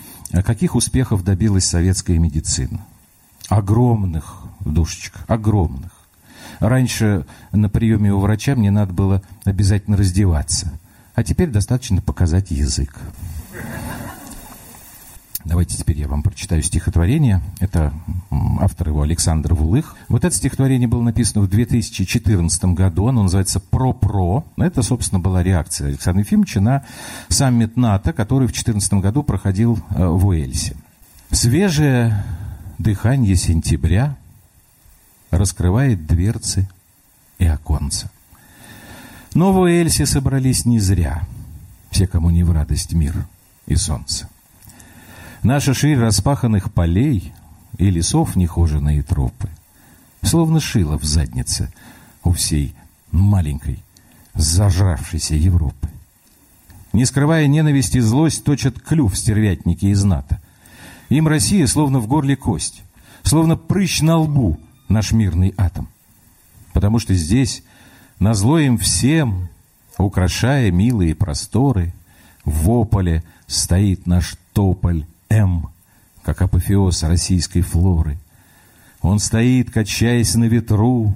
каких 0.46 0.76
успехов 0.76 1.24
добилась 1.24 1.66
советская 1.66 2.20
медицина? 2.20 2.86
Огромных, 3.50 4.44
душечка, 4.60 5.20
огромных. 5.28 5.92
Раньше 6.60 7.26
на 7.52 7.68
приеме 7.68 8.14
у 8.14 8.20
врача 8.20 8.56
мне 8.56 8.70
надо 8.70 8.94
было 8.94 9.22
обязательно 9.44 9.98
раздеваться, 9.98 10.72
а 11.16 11.24
теперь 11.24 11.50
достаточно 11.50 12.02
показать 12.02 12.52
язык. 12.52 12.96
Давайте 15.48 15.78
теперь 15.78 15.98
я 15.98 16.10
вам 16.10 16.24
прочитаю 16.24 16.62
стихотворение. 16.62 17.42
Это 17.62 17.94
автор 18.60 18.90
его 18.90 19.02
Александр 19.02 19.54
Вулых. 19.54 19.96
Вот 20.10 20.26
это 20.26 20.36
стихотворение 20.36 20.90
было 20.90 21.02
написано 21.02 21.42
в 21.42 21.50
2014 21.50 22.66
году. 22.66 23.08
Оно 23.08 23.24
называется 23.24 23.62
«Про-про». 23.62 24.44
Это, 24.58 24.84
собственно, 24.84 25.22
была 25.22 25.44
реакция 25.44 25.88
Александра 25.88 26.22
Ефимовича 26.22 26.60
на 26.60 26.84
саммит 27.30 27.78
НАТО, 27.78 28.12
который 28.12 28.44
в 28.44 28.52
2014 28.52 28.96
году 28.96 29.24
проходил 29.24 29.80
э, 29.92 30.06
в 30.06 30.28
Уэльсе. 30.28 30.76
Свежее 31.32 32.26
дыхание 32.78 33.38
сентября 33.38 34.18
раскрывает 35.32 36.06
дверцы 36.06 36.68
и 37.40 37.46
оконца. 37.46 38.12
Но 39.34 39.54
в 39.54 39.60
Уэльсе 39.60 40.08
собрались 40.08 40.66
не 40.66 40.80
зря 40.80 41.24
все, 41.90 42.06
кому 42.06 42.32
не 42.32 42.44
в 42.44 42.52
радость 42.52 42.92
мир 42.92 43.26
и 43.66 43.78
солнце. 43.78 44.28
Наша 45.44 45.74
ширь 45.74 46.00
распаханных 46.00 46.74
полей 46.74 47.34
и 47.78 47.90
лесов 47.90 48.36
нехоженные 48.36 49.04
тропы, 49.04 49.50
словно 50.22 50.60
шило 50.60 50.98
в 50.98 51.04
заднице 51.04 51.72
у 52.24 52.32
всей 52.32 52.76
маленькой, 53.12 53.84
зажравшейся 54.34 55.36
Европы. 55.36 55.90
Не 56.92 57.06
скрывая 57.06 57.48
ненависти 57.48 57.98
и 57.98 58.02
злость, 58.02 58.44
точат 58.44 58.80
клюв 58.80 59.16
стервятники 59.16 59.86
из 59.86 60.04
НАТО. 60.04 60.42
Им 61.10 61.28
Россия 61.28 61.68
словно 61.68 62.00
в 62.00 62.08
горле 62.08 62.36
кость, 62.36 62.84
словно 63.24 63.56
прыщ 63.56 64.02
на 64.02 64.18
лбу 64.18 64.58
наш 64.90 65.12
мирный 65.12 65.54
атом. 65.58 65.88
Потому 66.74 66.98
что 67.00 67.14
здесь, 67.14 67.64
на 68.20 68.34
зло 68.34 68.58
им 68.60 68.78
всем, 68.78 69.50
украшая 69.98 70.72
милые 70.72 71.14
просторы, 71.14 71.94
в 72.44 72.70
ополе 72.72 73.24
стоит 73.46 74.08
наш 74.08 74.36
тополь 74.54 75.06
М, 75.30 75.70
как 76.24 76.42
апофеоз 76.42 77.04
российской 77.04 77.62
флоры. 77.62 78.18
Он 79.02 79.20
стоит, 79.20 79.72
качаясь 79.72 80.36
на 80.36 80.46
ветру, 80.46 81.16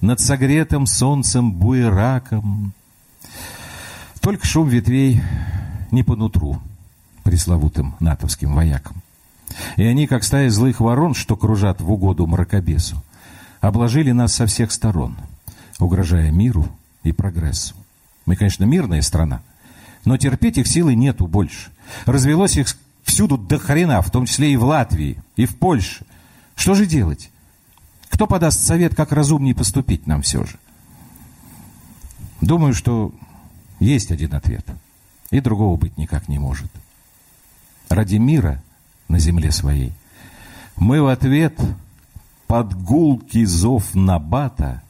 над 0.00 0.20
согретым 0.20 0.86
солнцем 0.86 1.52
буераком. 1.52 2.72
Только 4.20 4.46
шум 4.46 4.68
ветвей 4.68 5.22
не 5.90 6.02
по 6.02 6.16
нутру 6.16 6.60
пресловутым 7.22 7.96
натовским 8.00 8.54
воякам. 8.54 9.02
И 9.76 9.84
они, 9.84 10.06
как 10.06 10.24
стая 10.24 10.50
злых 10.50 10.80
ворон, 10.80 11.14
что 11.14 11.36
кружат 11.36 11.80
в 11.80 11.90
угоду 11.90 12.26
мракобесу, 12.26 13.02
обложили 13.60 14.12
нас 14.12 14.34
со 14.34 14.46
всех 14.46 14.72
сторон, 14.72 15.16
угрожая 15.78 16.30
миру 16.30 16.68
и 17.02 17.12
прогрессу. 17.12 17.74
Мы, 18.26 18.36
конечно, 18.36 18.64
мирная 18.64 19.02
страна, 19.02 19.42
но 20.04 20.16
терпеть 20.16 20.58
их 20.58 20.66
силы 20.66 20.94
нету 20.94 21.26
больше. 21.26 21.70
Развелось 22.06 22.56
их 22.56 22.68
всюду 23.04 23.38
до 23.38 23.58
хрена, 23.58 24.02
в 24.02 24.10
том 24.10 24.26
числе 24.26 24.52
и 24.52 24.56
в 24.56 24.64
Латвии, 24.64 25.18
и 25.36 25.46
в 25.46 25.56
Польше. 25.56 26.04
Что 26.56 26.74
же 26.74 26.86
делать? 26.86 27.30
Кто 28.08 28.26
подаст 28.26 28.60
совет, 28.60 28.94
как 28.94 29.12
разумнее 29.12 29.54
поступить 29.54 30.06
нам 30.06 30.22
все 30.22 30.44
же? 30.44 30.58
Думаю, 32.40 32.74
что 32.74 33.14
есть 33.80 34.10
один 34.10 34.34
ответ. 34.34 34.66
И 35.30 35.40
другого 35.40 35.76
быть 35.76 35.96
никак 35.96 36.28
не 36.28 36.38
может. 36.38 36.70
Ради 37.88 38.16
мира 38.16 38.62
на 39.08 39.18
земле 39.18 39.50
своей 39.52 39.92
мы 40.76 41.02
в 41.02 41.06
ответ 41.08 41.58
под 42.46 42.74
гулкий 42.74 43.44
зов 43.44 43.94
Набата 43.94 44.82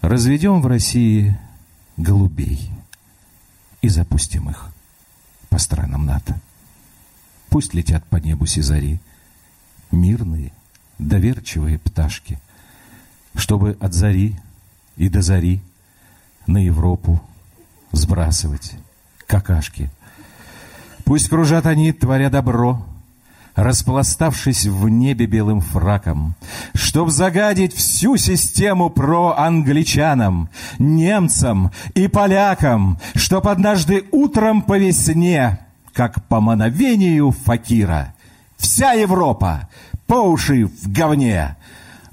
разведем 0.00 0.60
в 0.60 0.66
России 0.66 1.38
голубей 1.96 2.70
и 3.82 3.88
запустим 3.88 4.50
их 4.50 4.70
по 5.48 5.58
странам 5.58 6.06
НАТО. 6.06 6.40
Пусть 7.50 7.74
летят 7.74 8.04
по 8.04 8.16
небу 8.16 8.46
сизари, 8.46 9.00
мирные, 9.90 10.52
доверчивые 10.98 11.78
пташки, 11.78 12.38
чтобы 13.34 13.76
от 13.80 13.94
зари 13.94 14.36
и 14.96 15.08
до 15.08 15.22
зари 15.22 15.62
на 16.46 16.58
Европу 16.58 17.20
сбрасывать 17.92 18.74
какашки. 19.26 19.90
Пусть 21.04 21.28
кружат 21.28 21.66
они, 21.66 21.92
творя 21.92 22.28
добро, 22.28 22.84
распластавшись 23.54 24.66
в 24.66 24.88
небе 24.88 25.26
белым 25.26 25.60
фраком, 25.60 26.34
чтоб 26.74 27.10
загадить 27.10 27.74
всю 27.74 28.16
систему 28.16 28.90
про 28.90 29.36
англичанам, 29.36 30.48
немцам 30.78 31.72
и 31.94 32.08
полякам, 32.08 32.98
чтоб 33.14 33.48
однажды 33.48 34.04
утром 34.12 34.62
по 34.62 34.78
весне, 34.78 35.58
как 35.98 36.22
по 36.28 36.40
мановению 36.40 37.32
факира, 37.32 38.14
вся 38.56 38.92
Европа 38.92 39.68
по 40.06 40.14
уши 40.14 40.66
в 40.66 40.92
говне, 40.92 41.56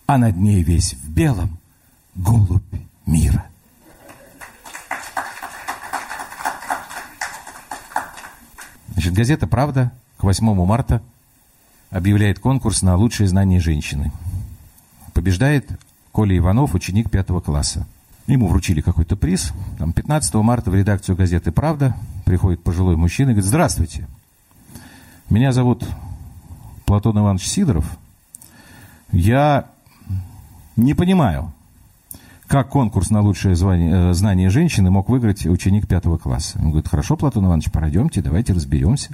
а 0.07 0.17
над 0.17 0.37
ней 0.37 0.63
весь 0.63 0.95
в 0.95 1.11
белом 1.11 1.59
голубь 2.15 2.63
мира. 3.05 3.45
Значит, 8.93 9.13
газета 9.13 9.45
«Правда» 9.45 9.91
к 10.17 10.23
8 10.23 10.65
марта 10.65 11.03
объявляет 11.91 12.39
конкурс 12.39 12.81
на 12.81 12.95
лучшее 12.95 13.27
знание 13.27 13.59
женщины. 13.59 14.11
Побеждает 15.13 15.69
Коля 16.11 16.35
Иванов, 16.35 16.73
ученик 16.73 17.11
пятого 17.11 17.39
класса. 17.39 17.85
Ему 18.25 18.47
вручили 18.47 18.81
какой-то 18.81 19.15
приз. 19.15 19.53
Там 19.77 19.93
15 19.93 20.33
марта 20.35 20.71
в 20.71 20.75
редакцию 20.75 21.15
газеты 21.15 21.51
«Правда» 21.51 21.95
приходит 22.25 22.63
пожилой 22.63 22.97
мужчина 22.97 23.29
и 23.29 23.33
говорит, 23.33 23.47
здравствуйте, 23.47 24.07
меня 25.29 25.51
зовут 25.51 25.87
Платон 26.85 27.17
Иванович 27.17 27.47
Сидоров. 27.47 27.97
Я 29.11 29.65
не 30.75 30.93
понимаю, 30.93 31.53
как 32.47 32.69
конкурс 32.69 33.09
на 33.09 33.21
лучшее 33.21 33.55
звание, 33.55 34.11
э, 34.11 34.13
знание 34.13 34.49
женщины 34.49 34.91
мог 34.91 35.09
выиграть 35.09 35.45
ученик 35.45 35.87
пятого 35.87 36.17
класса. 36.17 36.59
Он 36.59 36.69
говорит, 36.69 36.87
хорошо, 36.87 37.15
Платон 37.15 37.45
Иванович, 37.45 37.71
пройдемте, 37.71 38.21
давайте 38.21 38.53
разберемся. 38.53 39.11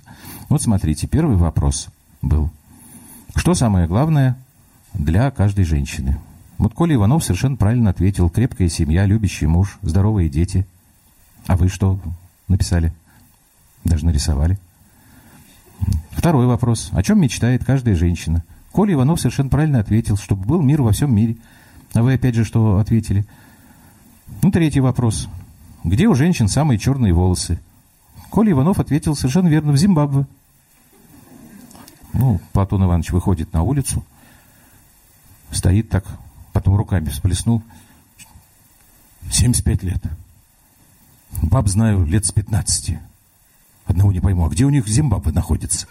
Вот 0.50 0.62
смотрите, 0.62 1.08
первый 1.08 1.38
вопрос 1.38 1.88
был. 2.22 2.50
Что 3.36 3.54
самое 3.54 3.88
главное 3.88 4.38
для 4.94 5.32
каждой 5.32 5.64
женщины? 5.66 6.20
Вот 6.58 6.74
Коля 6.74 6.96
Иванов 6.96 7.24
совершенно 7.24 7.56
правильно 7.56 7.90
ответил. 7.90 8.30
Крепкая 8.30 8.70
семья, 8.70 9.06
любящий 9.06 9.48
муж, 9.48 9.80
здоровые 9.82 10.30
дети. 10.30 10.68
А 11.48 11.58
вы 11.58 11.70
что 11.70 12.00
написали? 12.48 12.94
Даже 13.84 14.06
нарисовали. 14.06 14.60
Второй 16.12 16.46
вопрос. 16.46 16.90
О 16.94 17.02
чем 17.04 17.20
мечтает 17.20 17.66
каждая 17.66 17.96
женщина? 17.96 18.44
Коля 18.72 18.94
Иванов 18.94 19.20
совершенно 19.20 19.50
правильно 19.50 19.80
ответил, 19.80 20.18
чтобы 20.18 20.46
был 20.46 20.62
мир 20.62 20.82
во 20.82 20.92
всем 20.92 21.14
мире. 21.14 21.38
А 21.94 22.04
вы 22.04 22.14
опять 22.14 22.36
же 22.36 22.46
что 22.46 22.78
ответили? 22.78 23.26
Ну, 24.42 24.52
третий 24.52 24.80
вопрос. 24.80 25.28
Где 25.84 26.08
у 26.08 26.16
женщин 26.16 26.48
самые 26.48 26.78
черные 26.78 27.14
волосы? 27.14 27.60
Коля 28.30 28.52
Иванов 28.52 28.80
ответил 28.80 29.16
совершенно 29.16 29.48
верно, 29.48 29.72
в 29.74 29.78
Зимбабве. 29.78 30.26
Ну, 32.14 32.40
Платон 32.54 32.84
Иванович 32.84 33.12
выходит 33.12 33.54
на 33.54 33.64
улицу, 33.64 34.04
стоит 35.50 35.90
так, 35.90 36.06
потом 36.54 36.76
руками 36.76 37.10
всплеснул. 37.10 37.64
75 39.30 39.84
лет. 39.84 40.04
Баб 41.42 41.68
знаю 41.68 42.06
лет 42.06 42.26
с 42.26 42.32
15. 42.32 43.00
Одного 43.92 44.14
не 44.14 44.22
пойму, 44.22 44.46
а 44.46 44.50
где 44.50 44.64
у 44.64 44.70
них 44.70 44.88
Зимбабве 44.88 45.34
находится? 45.34 45.86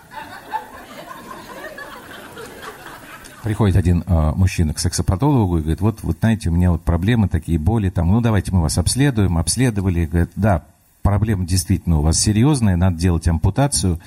Приходит 3.42 3.76
один 3.76 4.02
э, 4.06 4.32
мужчина 4.34 4.72
к 4.72 4.78
сексопатологу 4.78 5.58
и 5.58 5.60
говорит, 5.60 5.82
вот, 5.82 6.02
вот 6.02 6.16
знаете, 6.20 6.48
у 6.48 6.52
меня 6.52 6.72
вот 6.72 6.80
проблемы 6.82 7.28
такие, 7.28 7.58
боли, 7.58 7.90
там, 7.90 8.08
ну 8.08 8.22
давайте 8.22 8.52
мы 8.52 8.62
вас 8.62 8.78
обследуем, 8.78 9.36
обследовали, 9.36 10.06
говорит, 10.06 10.30
да, 10.34 10.64
проблема 11.02 11.46
действительно 11.46 11.98
у 11.98 12.02
вас 12.02 12.18
серьезная, 12.18 12.76
надо 12.76 12.96
делать 12.96 13.28
ампутацию, 13.28 14.00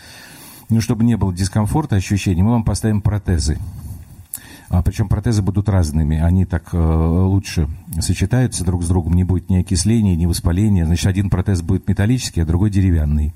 ну, 0.70 0.82
чтобы 0.82 1.04
не 1.04 1.16
было 1.16 1.32
дискомфорта, 1.32 1.96
ощущений, 1.96 2.42
мы 2.42 2.52
вам 2.52 2.64
поставим 2.64 3.02
протезы. 3.02 3.60
А, 4.70 4.82
причем 4.82 5.08
протезы 5.08 5.44
будут 5.44 5.70
разными, 5.70 6.20
они 6.20 6.46
так 6.46 6.74
э, 6.74 6.78
лучше 6.78 7.70
сочетаются 8.00 8.64
друг 8.64 8.84
с 8.84 8.88
другом, 8.88 9.14
не 9.14 9.24
будет 9.24 9.52
ни 9.52 9.58
окисления, 9.58 10.16
ни 10.16 10.26
воспаления. 10.26 10.88
Значит, 10.88 11.06
один 11.06 11.30
протез 11.30 11.62
будет 11.62 11.88
металлический, 11.88 12.42
а 12.42 12.46
другой 12.46 12.72
деревянный. 12.72 13.34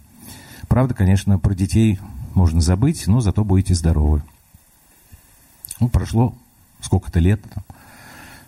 Правда, 0.67 0.93
конечно, 0.93 1.39
про 1.39 1.53
детей 1.53 1.99
можно 2.34 2.62
забыть, 2.62 3.08
но 3.08 3.21
зато 3.21 3.43
будете 3.43 3.73
здоровы. 3.73 4.21
Ну, 5.80 5.89
прошло 5.89 6.36
сколько-то 6.82 7.19
лет, 7.19 7.41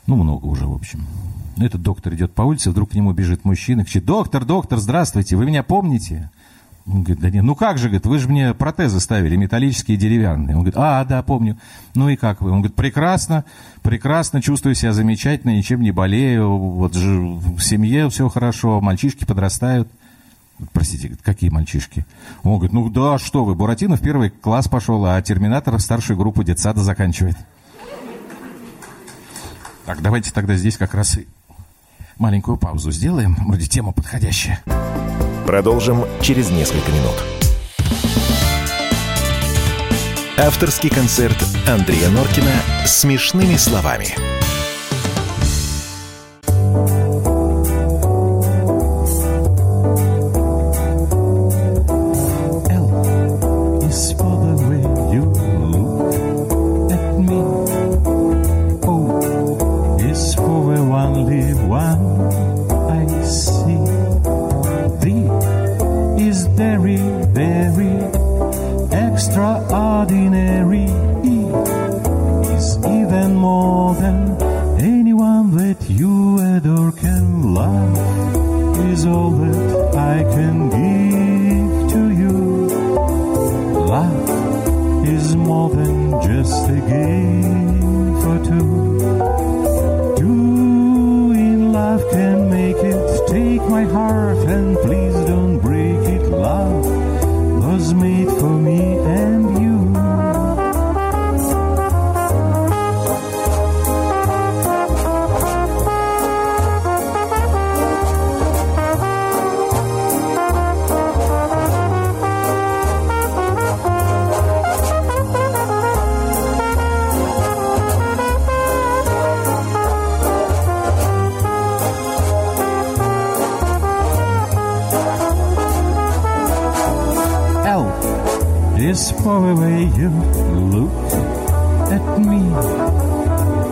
ну, 0.07 0.15
много 0.15 0.45
уже, 0.45 0.65
в 0.65 0.73
общем. 0.73 1.05
Этот 1.57 1.81
доктор 1.81 2.15
идет 2.15 2.33
по 2.33 2.41
улице, 2.41 2.71
вдруг 2.71 2.91
к 2.91 2.93
нему 2.95 3.11
бежит 3.11 3.45
мужчина, 3.45 3.83
кричит, 3.83 4.05
доктор, 4.05 4.45
доктор, 4.45 4.79
здравствуйте, 4.79 5.35
вы 5.35 5.45
меня 5.45 5.61
помните? 5.61 6.31
Он 6.87 7.03
говорит, 7.03 7.19
да 7.19 7.29
нет, 7.29 7.43
ну 7.43 7.53
как 7.53 7.77
же, 7.77 7.89
говорит, 7.89 8.07
вы 8.07 8.17
же 8.17 8.27
мне 8.27 8.53
протезы 8.55 8.99
ставили, 8.99 9.35
металлические 9.35 9.97
деревянные. 9.97 10.55
Он 10.55 10.63
говорит, 10.63 10.77
а, 10.77 11.05
да, 11.05 11.21
помню. 11.21 11.57
Ну 11.93 12.09
и 12.09 12.15
как 12.15 12.41
вы? 12.41 12.49
Он 12.49 12.61
говорит, 12.61 12.75
прекрасно, 12.75 13.45
прекрасно, 13.83 14.41
чувствую 14.41 14.73
себя 14.73 14.93
замечательно, 14.93 15.55
ничем 15.55 15.81
не 15.81 15.91
болею, 15.91 16.49
вот 16.49 16.95
же 16.95 17.19
в 17.19 17.59
семье 17.59 18.09
все 18.09 18.29
хорошо, 18.29 18.81
мальчишки 18.81 19.25
подрастают. 19.25 19.87
Простите, 20.73 21.15
какие 21.23 21.49
мальчишки? 21.49 22.05
Он 22.43 22.55
говорит, 22.55 22.73
ну 22.73 22.89
да, 22.89 23.17
что 23.17 23.45
вы, 23.45 23.55
Буратино 23.55 23.95
в 23.95 24.01
первый 24.01 24.29
класс 24.29 24.67
пошел, 24.67 25.05
а 25.05 25.21
Терминатор 25.21 25.75
в 25.75 25.79
старшую 25.79 26.17
группу 26.17 26.43
детсада 26.43 26.81
заканчивает. 26.81 27.37
Так, 29.85 30.01
давайте 30.01 30.31
тогда 30.31 30.55
здесь 30.55 30.77
как 30.77 30.93
раз 30.93 31.17
и 31.17 31.27
маленькую 32.17 32.57
паузу 32.57 32.91
сделаем. 32.91 33.35
Вроде 33.47 33.65
тема 33.67 33.91
подходящая. 33.91 34.61
Продолжим 35.45 36.05
через 36.21 36.51
несколько 36.51 36.91
минут. 36.91 37.15
Авторский 40.37 40.89
концерт 40.89 41.37
Андрея 41.67 42.09
Норкина 42.09 42.53
«Смешными 42.85 43.57
словами». 43.57 44.38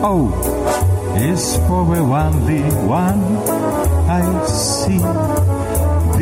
Oh, 0.00 0.28
me. 0.28 0.34
O 0.40 0.58
is 1.20 1.56
for 1.66 1.84
the 1.94 2.00
only 2.00 2.62
one 2.86 3.22
I 4.08 4.46
see. 4.46 5.02
D 6.18 6.20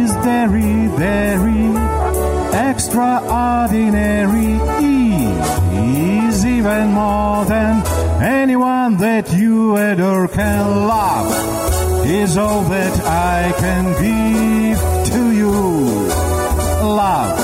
is 0.00 0.10
very, 0.22 0.86
very 0.96 1.74
extraordinary. 2.70 4.54
E 4.80 5.26
is 6.28 6.44
even 6.46 6.88
more 6.92 7.44
than 7.46 7.82
anyone 8.22 8.96
that 8.98 9.32
you 9.32 9.76
adore 9.76 10.28
can 10.28 10.86
love. 10.86 11.32
Is 12.06 12.36
all 12.36 12.62
that 12.62 13.00
I 13.06 13.52
can 13.58 13.84
give 14.02 14.78
to 15.12 15.32
you. 15.32 15.50
Love 16.84 17.43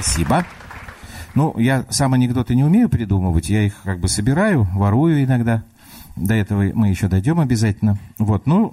Спасибо. 0.00 0.46
Ну, 1.34 1.56
я 1.58 1.84
сам 1.90 2.14
анекдоты 2.14 2.54
не 2.54 2.64
умею 2.64 2.88
придумывать, 2.88 3.50
я 3.50 3.64
их 3.64 3.74
как 3.84 4.00
бы 4.00 4.08
собираю, 4.08 4.64
ворую 4.74 5.22
иногда. 5.22 5.62
До 6.16 6.34
этого 6.34 6.62
мы 6.74 6.88
еще 6.88 7.08
дойдем 7.08 7.38
обязательно. 7.38 7.98
Вот, 8.18 8.46
ну, 8.46 8.72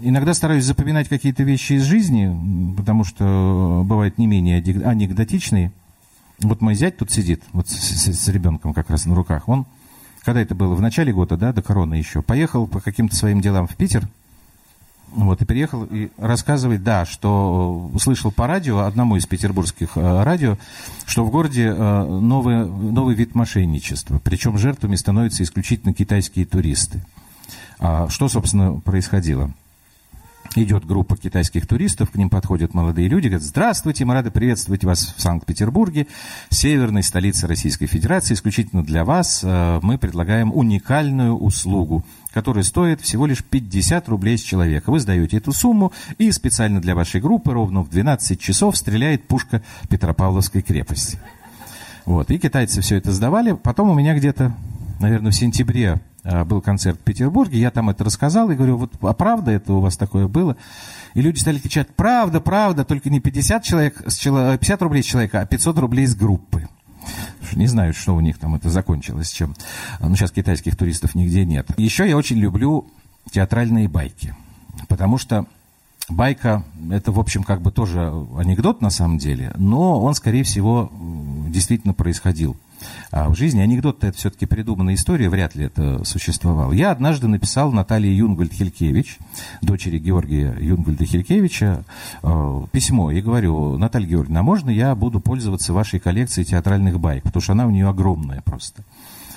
иногда 0.00 0.32
стараюсь 0.32 0.64
запоминать 0.64 1.08
какие-то 1.08 1.42
вещи 1.42 1.74
из 1.74 1.82
жизни, 1.82 2.74
потому 2.76 3.02
что 3.04 3.82
бывают 3.84 4.16
не 4.16 4.26
менее 4.28 4.58
анекдотичные. 4.84 5.72
Вот 6.40 6.60
мой 6.60 6.74
зять 6.76 6.96
тут 6.98 7.10
сидит, 7.10 7.42
вот 7.52 7.68
с, 7.68 7.72
с- 7.74 8.24
с 8.24 8.28
ребенком 8.28 8.72
как 8.74 8.90
раз 8.90 9.06
на 9.06 9.14
руках. 9.16 9.48
Он, 9.48 9.66
когда 10.22 10.40
это 10.40 10.54
было, 10.54 10.74
в 10.74 10.80
начале 10.80 11.12
года, 11.12 11.36
да, 11.36 11.52
до 11.52 11.62
короны 11.62 11.94
еще, 11.94 12.22
поехал 12.22 12.66
по 12.68 12.80
каким-то 12.80 13.14
своим 13.16 13.40
делам 13.40 13.66
в 13.66 13.74
Питер, 13.76 14.08
вот, 15.14 15.42
и 15.42 15.44
переехал 15.44 15.84
и 15.84 16.10
рассказывает, 16.16 16.82
да, 16.82 17.04
что 17.04 17.90
услышал 17.92 18.32
по 18.32 18.46
радио, 18.46 18.80
одному 18.80 19.16
из 19.16 19.26
петербургских 19.26 19.96
э, 19.96 20.22
радио, 20.22 20.56
что 21.06 21.24
в 21.24 21.30
городе 21.30 21.66
э, 21.66 22.04
новый, 22.04 22.66
новый 22.66 23.14
вид 23.14 23.34
мошенничества. 23.34 24.20
Причем 24.22 24.58
жертвами 24.58 24.96
становятся 24.96 25.42
исключительно 25.42 25.92
китайские 25.92 26.46
туристы. 26.46 27.04
А 27.78 28.08
что, 28.08 28.28
собственно, 28.28 28.80
происходило? 28.80 29.50
Идет 30.54 30.84
группа 30.84 31.16
китайских 31.16 31.66
туристов, 31.66 32.10
к 32.10 32.16
ним 32.16 32.28
подходят 32.28 32.74
молодые 32.74 33.08
люди, 33.08 33.28
говорят, 33.28 33.42
здравствуйте, 33.42 34.04
мы 34.04 34.12
рады 34.12 34.30
приветствовать 34.30 34.84
вас 34.84 35.14
в 35.16 35.20
Санкт-Петербурге, 35.20 36.06
северной 36.50 37.02
столице 37.02 37.46
Российской 37.46 37.86
Федерации. 37.86 38.34
Исключительно 38.34 38.84
для 38.84 39.04
вас 39.06 39.40
э, 39.42 39.80
мы 39.82 39.96
предлагаем 39.96 40.52
уникальную 40.52 41.34
услугу, 41.34 42.04
которая 42.32 42.64
стоит 42.64 43.00
всего 43.00 43.26
лишь 43.26 43.44
50 43.44 44.08
рублей 44.08 44.38
с 44.38 44.42
человека. 44.42 44.90
Вы 44.90 45.00
сдаете 45.00 45.36
эту 45.36 45.52
сумму, 45.52 45.92
и 46.18 46.30
специально 46.32 46.80
для 46.80 46.94
вашей 46.94 47.20
группы 47.20 47.52
ровно 47.52 47.82
в 47.82 47.90
12 47.90 48.40
часов 48.40 48.76
стреляет 48.76 49.26
пушка 49.26 49.62
Петропавловской 49.88 50.62
крепости. 50.62 51.18
Вот. 52.04 52.30
И 52.30 52.38
китайцы 52.38 52.80
все 52.80 52.96
это 52.96 53.12
сдавали. 53.12 53.52
Потом 53.52 53.90
у 53.90 53.94
меня 53.94 54.16
где-то, 54.16 54.52
наверное, 55.00 55.30
в 55.30 55.34
сентябре 55.34 56.00
э, 56.24 56.44
был 56.44 56.60
концерт 56.60 56.98
в 56.98 57.04
Петербурге. 57.04 57.60
Я 57.60 57.70
там 57.70 57.90
это 57.90 58.04
рассказал 58.04 58.50
и 58.50 58.54
говорю, 58.54 58.76
вот 58.76 58.92
а 59.00 59.12
правда 59.12 59.52
это 59.52 59.74
у 59.74 59.80
вас 59.80 59.96
такое 59.96 60.26
было? 60.26 60.56
И 61.14 61.20
люди 61.20 61.38
стали 61.38 61.58
кричать, 61.58 61.88
правда, 61.94 62.40
правда, 62.40 62.84
только 62.84 63.10
не 63.10 63.20
50, 63.20 63.62
человек, 63.62 64.02
с 64.06 64.16
чело- 64.16 64.56
50 64.56 64.82
рублей 64.82 65.02
с 65.02 65.06
человека, 65.06 65.40
а 65.40 65.46
500 65.46 65.78
рублей 65.78 66.06
с 66.06 66.14
группы. 66.14 66.68
Не 67.54 67.66
знаю, 67.66 67.92
что 67.92 68.14
у 68.14 68.20
них 68.20 68.38
там 68.38 68.54
это 68.54 68.70
закончилось, 68.70 69.30
чем. 69.30 69.54
Ну, 70.00 70.14
сейчас 70.16 70.30
китайских 70.30 70.76
туристов 70.76 71.14
нигде 71.14 71.44
нет. 71.44 71.68
Еще 71.76 72.08
я 72.08 72.16
очень 72.16 72.38
люблю 72.38 72.86
театральные 73.30 73.88
байки. 73.88 74.34
Потому 74.88 75.18
что 75.18 75.46
байка, 76.08 76.64
это, 76.90 77.12
в 77.12 77.20
общем, 77.20 77.42
как 77.42 77.62
бы 77.62 77.70
тоже 77.70 78.12
анекдот 78.36 78.80
на 78.80 78.90
самом 78.90 79.18
деле, 79.18 79.52
но 79.56 80.00
он, 80.00 80.14
скорее 80.14 80.44
всего, 80.44 80.90
действительно 81.48 81.94
происходил. 81.94 82.56
А 83.10 83.28
в 83.28 83.36
жизни 83.36 83.60
анекдот-то 83.60 84.08
это 84.08 84.16
все-таки 84.16 84.46
придуманная 84.46 84.94
история, 84.94 85.28
вряд 85.28 85.54
ли 85.54 85.66
это 85.66 86.04
существовало. 86.04 86.72
Я 86.72 86.90
однажды 86.90 87.28
написал 87.28 87.72
Наталье 87.72 88.16
Юнгольд-Хелькевич, 88.16 89.18
дочери 89.60 89.98
Георгия 89.98 90.56
Юнгольда-Хелькевича, 90.58 91.84
э, 92.22 92.62
письмо 92.72 93.10
и 93.10 93.20
говорю, 93.20 93.78
Наталья 93.78 94.08
Георгиевна, 94.08 94.40
а 94.40 94.42
можно 94.42 94.70
я 94.70 94.94
буду 94.94 95.20
пользоваться 95.20 95.72
вашей 95.72 96.00
коллекцией 96.00 96.44
театральных 96.44 96.98
байк? 96.98 97.22
Потому 97.24 97.42
что 97.42 97.52
она 97.52 97.66
у 97.66 97.70
нее 97.70 97.88
огромная 97.88 98.40
просто. 98.42 98.82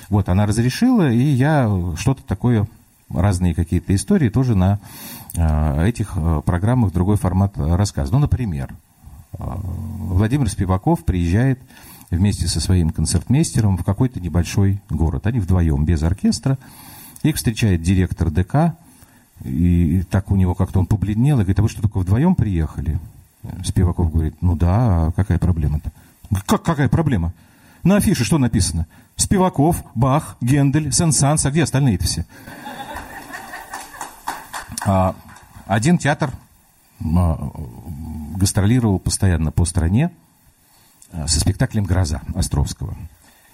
Вот, 0.08 0.28
она 0.28 0.46
разрешила, 0.46 1.10
и 1.10 1.22
я 1.22 1.68
что-то 1.96 2.22
такое, 2.22 2.66
разные 3.10 3.54
какие-то 3.54 3.94
истории 3.94 4.28
тоже 4.28 4.54
на 4.54 4.78
э, 5.34 5.86
этих 5.86 6.12
э, 6.16 6.42
программах 6.44 6.92
другой 6.92 7.16
формат 7.16 7.52
рассказываю. 7.56 8.20
Ну, 8.20 8.26
например, 8.26 8.74
э, 9.32 9.36
Владимир 9.38 10.48
Спиваков 10.50 11.04
приезжает 11.04 11.60
вместе 12.10 12.46
со 12.48 12.60
своим 12.60 12.90
концертмейстером 12.90 13.76
в 13.76 13.84
какой-то 13.84 14.20
небольшой 14.20 14.80
город. 14.90 15.26
Они 15.26 15.40
вдвоем, 15.40 15.84
без 15.84 16.02
оркестра. 16.02 16.58
Их 17.22 17.36
встречает 17.36 17.82
директор 17.82 18.30
ДК, 18.30 18.76
и 19.44 20.02
так 20.10 20.30
у 20.30 20.36
него 20.36 20.54
как-то 20.54 20.78
он 20.78 20.86
побледнел, 20.86 21.36
и 21.36 21.40
говорит, 21.40 21.58
а 21.58 21.62
вы 21.62 21.68
что, 21.68 21.82
только 21.82 21.98
вдвоем 21.98 22.34
приехали? 22.34 23.00
Спиваков 23.64 24.12
говорит, 24.12 24.36
ну 24.40 24.56
да, 24.56 25.06
а 25.06 25.12
какая 25.12 25.38
проблема-то? 25.38 25.92
Как 26.46 26.62
какая 26.62 26.88
проблема? 26.88 27.32
На 27.82 27.96
афише 27.96 28.24
что 28.24 28.38
написано? 28.38 28.86
Спиваков, 29.16 29.82
Бах, 29.94 30.36
Гендель, 30.40 30.92
Сен-Санс, 30.92 31.46
а 31.46 31.50
где 31.50 31.62
остальные-то 31.62 32.04
все? 32.04 32.26
А, 34.84 35.14
один 35.66 35.98
театр 35.98 36.32
а, 37.00 37.50
гастролировал 38.36 38.98
постоянно 38.98 39.52
по 39.52 39.64
стране 39.64 40.10
а, 41.12 41.26
со 41.26 41.40
спектаклем 41.40 41.84
«Гроза» 41.84 42.22
Островского. 42.34 42.96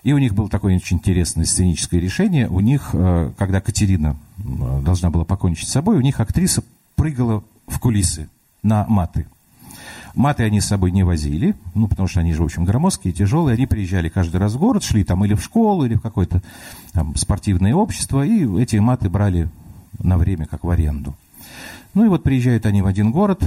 И 0.02 0.12
у 0.12 0.18
них 0.18 0.34
было 0.34 0.48
такое 0.48 0.76
очень 0.76 0.96
интересное 0.96 1.44
сценическое 1.44 2.00
решение. 2.00 2.48
У 2.48 2.58
них, 2.58 2.90
когда 2.90 3.60
Катерина 3.60 4.16
должна 4.36 5.10
была 5.10 5.24
покончить 5.24 5.68
с 5.68 5.72
собой, 5.72 5.96
у 5.96 6.00
них 6.00 6.18
актриса 6.18 6.64
прыгала 6.96 7.44
в 7.68 7.78
кулисы 7.78 8.28
на 8.64 8.84
маты. 8.88 9.28
Маты 10.16 10.42
они 10.42 10.60
с 10.60 10.66
собой 10.66 10.90
не 10.90 11.04
возили, 11.04 11.54
ну, 11.74 11.86
потому 11.86 12.08
что 12.08 12.18
они 12.18 12.32
же, 12.32 12.42
в 12.42 12.46
общем, 12.46 12.64
громоздкие, 12.64 13.14
тяжелые. 13.14 13.54
Они 13.54 13.66
приезжали 13.66 14.08
каждый 14.08 14.38
раз 14.38 14.54
в 14.54 14.58
город, 14.58 14.82
шли 14.82 15.04
там 15.04 15.24
или 15.24 15.34
в 15.34 15.42
школу, 15.42 15.86
или 15.86 15.94
в 15.94 16.00
какое-то 16.00 16.42
там 16.92 17.14
спортивное 17.14 17.72
общество, 17.72 18.26
и 18.26 18.60
эти 18.60 18.76
маты 18.76 19.08
брали 19.08 19.48
на 19.98 20.18
время, 20.18 20.46
как 20.46 20.64
в 20.64 20.70
аренду. 20.70 21.16
Ну 21.94 22.04
и 22.04 22.08
вот 22.08 22.22
приезжают 22.22 22.66
они 22.66 22.82
в 22.82 22.86
один 22.86 23.12
город, 23.12 23.42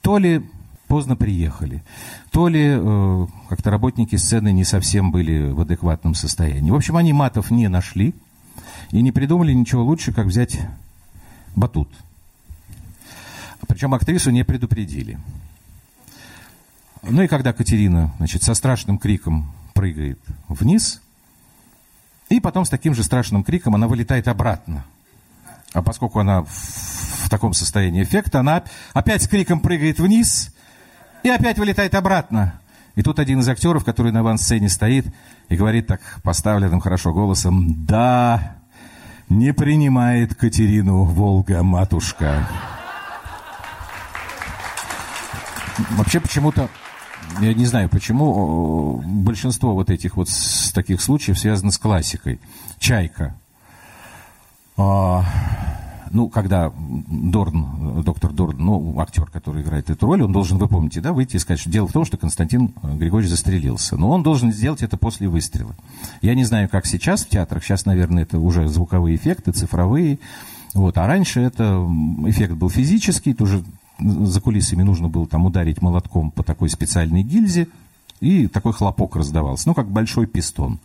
то 0.00 0.18
ли 0.18 0.42
поздно 0.88 1.16
приехали, 1.16 1.82
то 2.30 2.48
ли 2.48 2.64
э, 2.64 3.26
как-то 3.48 3.70
работники 3.70 4.16
сцены 4.16 4.52
не 4.52 4.64
совсем 4.64 5.10
были 5.10 5.50
в 5.50 5.60
адекватном 5.60 6.14
состоянии. 6.14 6.70
В 6.70 6.76
общем, 6.76 6.96
они 6.96 7.12
матов 7.12 7.50
не 7.50 7.68
нашли 7.68 8.14
и 8.90 9.02
не 9.02 9.12
придумали 9.12 9.52
ничего 9.52 9.84
лучше, 9.84 10.12
как 10.12 10.26
взять 10.26 10.58
батут. 11.54 11.88
Причем 13.66 13.94
актрису 13.94 14.30
не 14.30 14.44
предупредили. 14.44 15.18
Ну 17.02 17.22
и 17.22 17.28
когда 17.28 17.52
Катерина, 17.52 18.12
значит, 18.18 18.42
со 18.42 18.54
страшным 18.54 18.98
криком 18.98 19.52
прыгает 19.74 20.20
вниз, 20.48 21.00
и 22.28 22.40
потом 22.40 22.64
с 22.64 22.68
таким 22.68 22.94
же 22.94 23.04
страшным 23.04 23.44
криком 23.44 23.74
она 23.74 23.86
вылетает 23.86 24.28
обратно. 24.28 24.84
А 25.76 25.82
поскольку 25.82 26.20
она 26.20 26.42
в, 26.42 27.28
таком 27.28 27.52
состоянии 27.52 28.02
эффекта, 28.02 28.40
она 28.40 28.62
опять 28.94 29.22
с 29.22 29.28
криком 29.28 29.60
прыгает 29.60 29.98
вниз 29.98 30.54
и 31.22 31.28
опять 31.28 31.58
вылетает 31.58 31.94
обратно. 31.94 32.60
И 32.94 33.02
тут 33.02 33.18
один 33.18 33.40
из 33.40 33.48
актеров, 33.48 33.84
который 33.84 34.10
на 34.10 34.20
авансцене 34.20 34.70
стоит, 34.70 35.06
и 35.50 35.56
говорит 35.56 35.86
так 35.86 36.00
поставленным 36.22 36.80
хорошо 36.80 37.12
голосом, 37.12 37.84
«Да, 37.84 38.56
не 39.28 39.52
принимает 39.52 40.34
Катерину 40.34 41.02
Волга-матушка». 41.02 42.48
Вообще 45.90 46.20
почему-то 46.20 46.70
я 47.40 47.52
не 47.52 47.66
знаю 47.66 47.90
почему, 47.90 49.02
большинство 49.04 49.74
вот 49.74 49.90
этих 49.90 50.16
вот 50.16 50.28
таких 50.72 51.02
случаев 51.02 51.38
связано 51.38 51.70
с 51.70 51.76
классикой. 51.76 52.40
«Чайка». 52.78 53.34
А, 54.76 55.24
ну, 56.10 56.28
когда 56.28 56.72
Дорн, 57.08 58.02
доктор 58.02 58.32
Дорн, 58.32 58.56
ну, 58.58 59.00
актер, 59.00 59.26
который 59.26 59.62
играет 59.62 59.90
эту 59.90 60.06
роль, 60.06 60.22
он 60.22 60.32
должен, 60.32 60.58
вы 60.58 60.68
помните, 60.68 61.00
да, 61.00 61.12
выйти 61.12 61.36
и 61.36 61.38
сказать, 61.38 61.60
что 61.60 61.70
дело 61.70 61.86
в 61.88 61.92
том, 61.92 62.04
что 62.04 62.16
Константин 62.16 62.72
Григорьевич 62.82 63.30
застрелился. 63.30 63.96
Но 63.96 64.10
он 64.10 64.22
должен 64.22 64.52
сделать 64.52 64.82
это 64.82 64.96
после 64.96 65.28
выстрела. 65.28 65.74
Я 66.22 66.34
не 66.34 66.44
знаю, 66.44 66.68
как 66.68 66.86
сейчас 66.86 67.24
в 67.24 67.28
театрах. 67.28 67.64
Сейчас, 67.64 67.86
наверное, 67.86 68.22
это 68.22 68.38
уже 68.38 68.68
звуковые 68.68 69.16
эффекты, 69.16 69.52
цифровые. 69.52 70.18
Вот. 70.74 70.98
А 70.98 71.06
раньше 71.06 71.40
это 71.40 71.86
эффект 72.26 72.54
был 72.54 72.70
физический, 72.70 73.32
тоже 73.32 73.64
за 73.98 74.40
кулисами 74.40 74.82
нужно 74.82 75.08
было 75.08 75.26
там 75.26 75.46
ударить 75.46 75.80
молотком 75.80 76.30
по 76.30 76.42
такой 76.42 76.68
специальной 76.68 77.22
гильзе, 77.22 77.68
и 78.20 78.46
такой 78.46 78.72
хлопок 78.72 79.16
раздавался, 79.16 79.68
ну, 79.68 79.74
как 79.74 79.90
большой 79.90 80.26
пистон. 80.26 80.78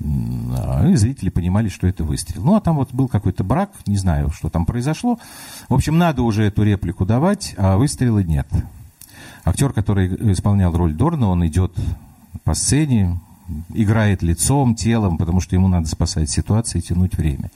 И 0.00 0.94
зрители 0.96 1.28
понимали, 1.28 1.68
что 1.68 1.86
это 1.86 2.02
выстрел. 2.02 2.42
Ну, 2.44 2.56
а 2.56 2.60
там 2.60 2.76
вот 2.76 2.92
был 2.92 3.08
какой-то 3.08 3.44
брак, 3.44 3.70
не 3.86 3.96
знаю, 3.96 4.30
что 4.30 4.48
там 4.48 4.66
произошло. 4.66 5.18
В 5.68 5.74
общем, 5.74 5.96
надо 5.96 6.22
уже 6.22 6.44
эту 6.44 6.64
реплику 6.64 7.06
давать, 7.06 7.54
а 7.56 7.76
выстрела 7.76 8.18
нет. 8.20 8.48
Актер, 9.44 9.72
который 9.72 10.32
исполнял 10.32 10.72
роль 10.76 10.94
Дорна, 10.94 11.28
он 11.28 11.46
идет 11.46 11.72
по 12.44 12.54
сцене, 12.54 13.20
играет 13.74 14.22
лицом, 14.22 14.74
телом, 14.74 15.18
потому 15.18 15.40
что 15.40 15.54
ему 15.54 15.68
надо 15.68 15.86
спасать 15.88 16.30
ситуацию 16.30 16.80
и 16.80 16.84
тянуть 16.84 17.16
время. 17.16 17.50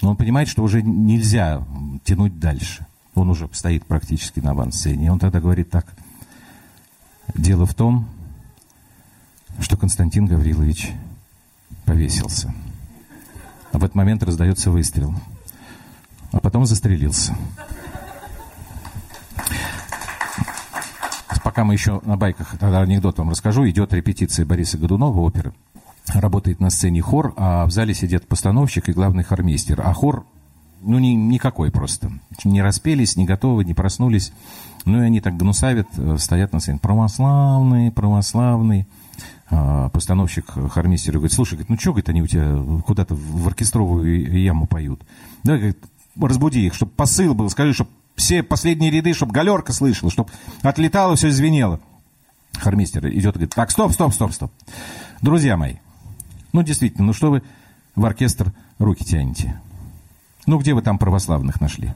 Но 0.00 0.10
он 0.10 0.16
понимает, 0.16 0.48
что 0.48 0.62
уже 0.62 0.82
нельзя 0.82 1.64
тянуть 2.04 2.38
дальше. 2.38 2.86
Он 3.14 3.30
уже 3.30 3.48
стоит 3.52 3.84
практически 3.86 4.40
на 4.40 4.50
авансцене. 4.50 5.06
И 5.06 5.08
он 5.08 5.18
тогда 5.18 5.40
говорит 5.40 5.70
так. 5.70 5.86
Дело 7.34 7.66
в 7.66 7.74
том, 7.74 8.06
что 9.60 9.76
Константин 9.76 10.26
Гаврилович 10.26 10.92
повесился. 11.84 12.54
А 13.72 13.78
в 13.78 13.84
этот 13.84 13.94
момент 13.94 14.22
раздается 14.22 14.70
выстрел. 14.70 15.14
А 16.32 16.40
потом 16.40 16.66
застрелился. 16.66 17.36
Пока 21.52 21.64
мы 21.64 21.74
еще 21.74 22.00
на 22.04 22.16
байках, 22.16 22.56
тогда 22.58 22.80
анекдот 22.80 23.18
вам 23.18 23.30
расскажу. 23.30 23.68
Идет 23.68 23.92
репетиция 23.92 24.46
Бориса 24.46 24.78
Годунова, 24.78 25.20
оперы. 25.20 25.52
Работает 26.08 26.60
на 26.60 26.70
сцене 26.70 27.02
хор, 27.02 27.34
а 27.36 27.66
в 27.66 27.70
зале 27.70 27.94
сидят 27.94 28.26
постановщик 28.26 28.88
и 28.88 28.92
главный 28.92 29.22
хормейстер. 29.22 29.80
А 29.84 29.92
хор, 29.92 30.24
ну, 30.80 30.98
ни, 30.98 31.08
никакой 31.08 31.70
просто. 31.70 32.10
Не 32.44 32.62
распелись, 32.62 33.16
не 33.16 33.26
готовы, 33.26 33.64
не 33.64 33.74
проснулись. 33.74 34.32
Ну, 34.84 35.02
и 35.02 35.04
они 35.04 35.20
так 35.20 35.36
гнусавят, 35.36 35.88
э, 35.96 36.16
стоят 36.18 36.52
на 36.52 36.60
сцене. 36.60 36.78
Православный, 36.78 37.90
православный. 37.90 38.86
А, 39.54 39.90
постановщик 39.90 40.46
хормейстера 40.70 41.14
говорит, 41.18 41.34
слушай, 41.34 41.52
говорит, 41.52 41.68
ну 41.68 41.78
что, 41.78 41.90
говорит, 41.90 42.08
они 42.08 42.22
у 42.22 42.26
тебя 42.26 42.56
куда-то 42.86 43.14
в 43.14 43.46
оркестровую 43.46 44.40
яму 44.40 44.66
поют? 44.66 45.02
Да, 45.42 45.56
говорит, 45.56 45.78
разбуди 46.18 46.66
их, 46.66 46.74
чтобы 46.74 46.92
посыл 46.92 47.34
был, 47.34 47.50
скажи, 47.50 47.74
чтобы 47.74 47.90
все 48.16 48.42
последние 48.42 48.90
ряды, 48.90 49.12
чтобы 49.12 49.32
галерка 49.32 49.74
слышала, 49.74 50.10
чтобы 50.10 50.30
отлетало, 50.62 51.16
все 51.16 51.30
звенело. 51.30 51.80
Хормейстер 52.54 53.06
идет 53.08 53.16
и 53.16 53.38
говорит, 53.38 53.54
так, 53.54 53.70
стоп, 53.70 53.92
стоп, 53.92 54.14
стоп, 54.14 54.32
стоп. 54.32 54.52
Друзья 55.20 55.58
мои, 55.58 55.76
ну 56.54 56.62
действительно, 56.62 57.04
ну 57.08 57.12
что 57.12 57.30
вы 57.30 57.42
в 57.94 58.06
оркестр 58.06 58.54
руки 58.78 59.04
тянете? 59.04 59.60
Ну 60.46 60.58
где 60.58 60.72
вы 60.72 60.80
там 60.80 60.96
православных 60.96 61.60
нашли? 61.60 61.92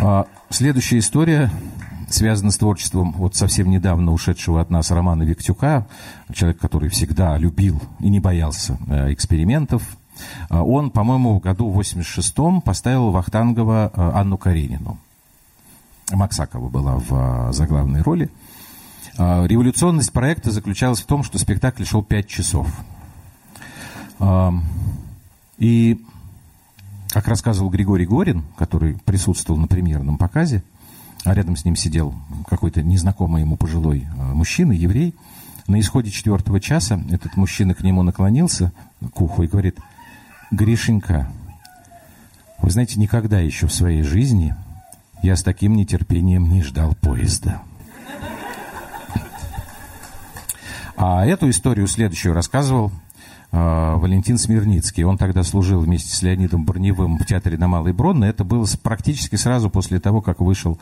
А, 0.00 0.26
следующая 0.50 0.98
история 0.98 1.52
связано 2.08 2.50
с 2.50 2.58
творчеством 2.58 3.12
вот 3.12 3.34
совсем 3.34 3.70
недавно 3.70 4.12
ушедшего 4.12 4.60
от 4.60 4.70
нас 4.70 4.90
Романа 4.90 5.22
Виктюка, 5.22 5.86
человек, 6.32 6.58
который 6.58 6.88
всегда 6.88 7.36
любил 7.36 7.80
и 8.00 8.08
не 8.08 8.20
боялся 8.20 8.78
э, 8.88 9.12
экспериментов. 9.12 9.96
Э, 10.50 10.58
он, 10.58 10.90
по-моему, 10.90 11.38
в 11.38 11.40
году 11.40 11.72
86-м 11.72 12.60
поставил 12.60 13.10
Вахтангова 13.10 13.92
э, 13.94 14.10
Анну 14.14 14.38
Каренину. 14.38 14.98
Максакова 16.12 16.68
была 16.68 16.96
в 16.96 17.52
заглавной 17.52 18.02
роли. 18.02 18.30
Революционность 19.16 20.12
проекта 20.12 20.50
заключалась 20.50 21.00
в 21.00 21.06
том, 21.06 21.22
что 21.22 21.38
спектакль 21.38 21.84
шел 21.84 22.02
5 22.02 22.26
часов. 22.26 22.68
И, 25.56 26.04
как 27.08 27.26
рассказывал 27.28 27.70
Григорий 27.70 28.04
Горин, 28.04 28.42
который 28.58 28.98
присутствовал 29.04 29.58
на 29.58 29.66
премьерном 29.66 30.18
показе, 30.18 30.62
а 31.24 31.34
рядом 31.34 31.56
с 31.56 31.64
ним 31.64 31.74
сидел 31.74 32.14
какой-то 32.48 32.82
незнакомый 32.82 33.42
ему 33.42 33.56
пожилой 33.56 34.06
э, 34.06 34.22
мужчина, 34.34 34.72
еврей. 34.72 35.14
На 35.66 35.80
исходе 35.80 36.10
четвертого 36.10 36.60
часа 36.60 37.02
этот 37.10 37.36
мужчина 37.36 37.74
к 37.74 37.82
нему 37.82 38.02
наклонился, 38.02 38.72
к 39.14 39.20
уху, 39.20 39.42
и 39.42 39.46
говорит, 39.46 39.78
«Гришенька, 40.50 41.30
вы 42.60 42.70
знаете, 42.70 43.00
никогда 43.00 43.40
еще 43.40 43.66
в 43.66 43.72
своей 43.72 44.02
жизни 44.02 44.54
я 45.22 45.36
с 45.36 45.42
таким 45.42 45.74
нетерпением 45.74 46.50
не 46.50 46.62
ждал 46.62 46.94
поезда». 47.00 47.62
А 50.96 51.26
эту 51.26 51.50
историю 51.50 51.86
следующую 51.88 52.34
рассказывал 52.34 52.92
Валентин 53.54 54.36
Смирницкий. 54.36 55.04
Он 55.04 55.16
тогда 55.16 55.44
служил 55.44 55.80
вместе 55.80 56.14
с 56.14 56.22
Леонидом 56.22 56.64
Броневым 56.64 57.18
в 57.18 57.24
театре 57.24 57.56
на 57.56 57.68
Малой 57.68 57.92
Бронной. 57.92 58.30
Это 58.30 58.42
было 58.42 58.66
практически 58.82 59.36
сразу 59.36 59.70
после 59.70 60.00
того, 60.00 60.20
как 60.20 60.40
вышел 60.40 60.78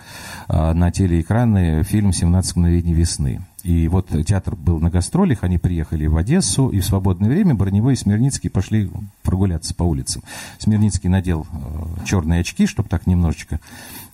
а, 0.48 0.72
на 0.72 0.90
телеэкраны 0.90 1.82
фильм 1.82 2.10
«17 2.10 2.52
мгновений 2.56 2.94
весны». 2.94 3.42
И 3.62 3.88
вот 3.88 4.08
театр 4.26 4.56
был 4.56 4.80
на 4.80 4.90
гастролях, 4.90 5.44
они 5.44 5.58
приехали 5.58 6.06
в 6.06 6.16
Одессу, 6.16 6.68
и 6.70 6.80
в 6.80 6.84
свободное 6.84 7.28
время 7.28 7.54
Броневой 7.54 7.92
и 7.92 7.96
Смирницкий 7.96 8.48
пошли 8.48 8.90
прогуляться 9.22 9.74
по 9.74 9.82
улицам. 9.84 10.22
Смирницкий 10.58 11.08
надел 11.08 11.46
э, 11.52 12.04
черные 12.06 12.40
очки, 12.40 12.66
чтобы 12.66 12.88
так 12.88 13.06
немножечко, 13.06 13.60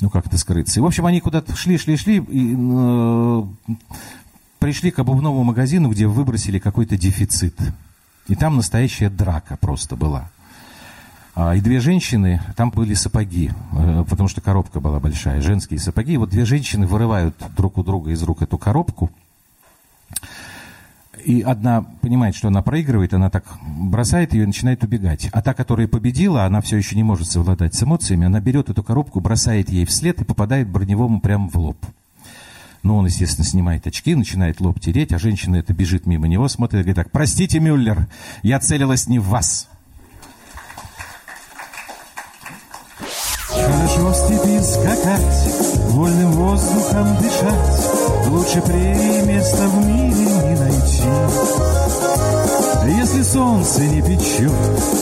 ну, 0.00 0.11
как-то 0.11 0.36
скрыться. 0.36 0.80
И, 0.80 0.82
в 0.82 0.86
общем, 0.86 1.06
они 1.06 1.20
куда-то 1.20 1.56
шли, 1.56 1.78
шли, 1.78 1.96
шли, 1.96 2.16
и 2.16 2.56
э, 2.59 3.42
пришли 4.59 4.90
к 4.90 4.98
обувному 4.98 5.44
магазину, 5.44 5.88
где 5.90 6.06
выбросили 6.09 6.59
какой-то 6.59 6.98
дефицит– 6.98 7.56
и 8.29 8.35
там 8.35 8.57
настоящая 8.57 9.11
драка 9.11 9.57
просто 9.57 9.97
была. 9.97 10.31
А, 11.35 11.55
и 11.55 11.61
две 11.61 11.81
женщины, 11.81 12.43
там 12.57 12.70
были 12.70 12.95
сапоги, 12.95 13.51
э, 13.72 14.05
потому 14.09 14.29
что 14.29 14.41
коробка 14.41 14.81
была 14.81 15.01
большая, 15.01 15.41
женские 15.41 15.79
сапоги. 15.79 16.14
И 16.14 16.16
вот 16.16 16.31
две 16.31 16.45
женщины 16.45 16.87
вырывают 16.87 17.37
друг 17.57 17.79
у 17.79 17.85
друга 17.85 18.11
из 18.11 18.22
рук 18.22 18.43
эту 18.43 18.59
коробку. 18.59 19.11
И 21.24 21.43
одна 21.43 21.83
понимает, 22.01 22.35
что 22.35 22.49
она 22.49 22.62
проигрывает, 22.62 23.14
она 23.14 23.31
так 23.31 23.45
бросает 23.62 24.35
ее 24.35 24.45
и 24.45 24.47
начинает 24.47 24.83
убегать. 24.85 25.29
А 25.33 25.43
та, 25.43 25.55
которая 25.55 25.89
победила, 25.89 26.45
она 26.45 26.61
все 26.61 26.76
еще 26.76 26.97
не 26.97 27.03
может 27.03 27.31
совладать 27.31 27.74
с 27.74 27.83
эмоциями, 27.83 28.26
она 28.26 28.41
берет 28.41 28.70
эту 28.70 28.83
коробку, 28.83 29.20
бросает 29.20 29.70
ей 29.70 29.85
вслед 29.85 30.20
и 30.20 30.24
попадает 30.24 30.68
броневому 30.68 31.20
прямо 31.20 31.49
в 31.49 31.57
лоб. 31.57 31.76
Ну, 32.83 32.97
он, 32.97 33.07
естественно, 33.07 33.47
снимает 33.47 33.87
очки, 33.87 34.14
начинает 34.14 34.61
лоб 34.61 34.81
тереть, 34.81 35.12
а 35.12 35.18
женщина 35.18 35.57
это 35.57 35.72
бежит 35.72 36.07
мимо 36.07 36.29
него, 36.29 36.49
смотрит 36.49 36.81
и 36.81 36.83
говорит 36.83 36.97
так, 36.97 37.11
простите, 37.11 37.59
Мюллер, 37.61 38.07
я 38.43 38.61
целилась 38.61 39.09
не 39.09 39.18
в 39.18 39.24
вас. 39.24 39.68
Хорошо 43.49 44.11
в 44.11 44.14
степи 44.14 44.61
скакать, 44.62 45.91
вольным 45.91 46.33
воздухом 46.33 47.16
дышать, 47.16 48.29
Лучше 48.29 48.61
прерии 48.62 49.22
места 49.26 49.68
в 49.68 49.87
мире 49.87 50.26
не 50.26 50.55
найти. 50.61 51.03
Если 52.99 53.22
солнце 53.22 53.83
не 53.83 54.03
печет, 54.03 54.53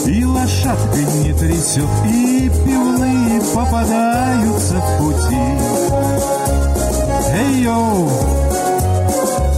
и 0.07 0.25
лошадка 0.25 0.97
не 0.97 1.33
трясет, 1.33 1.89
И 2.09 2.49
пивные 2.65 3.41
попадаются 3.53 4.75
в 4.75 4.97
пути, 4.97 6.66
Эй-йоу, 7.33 8.09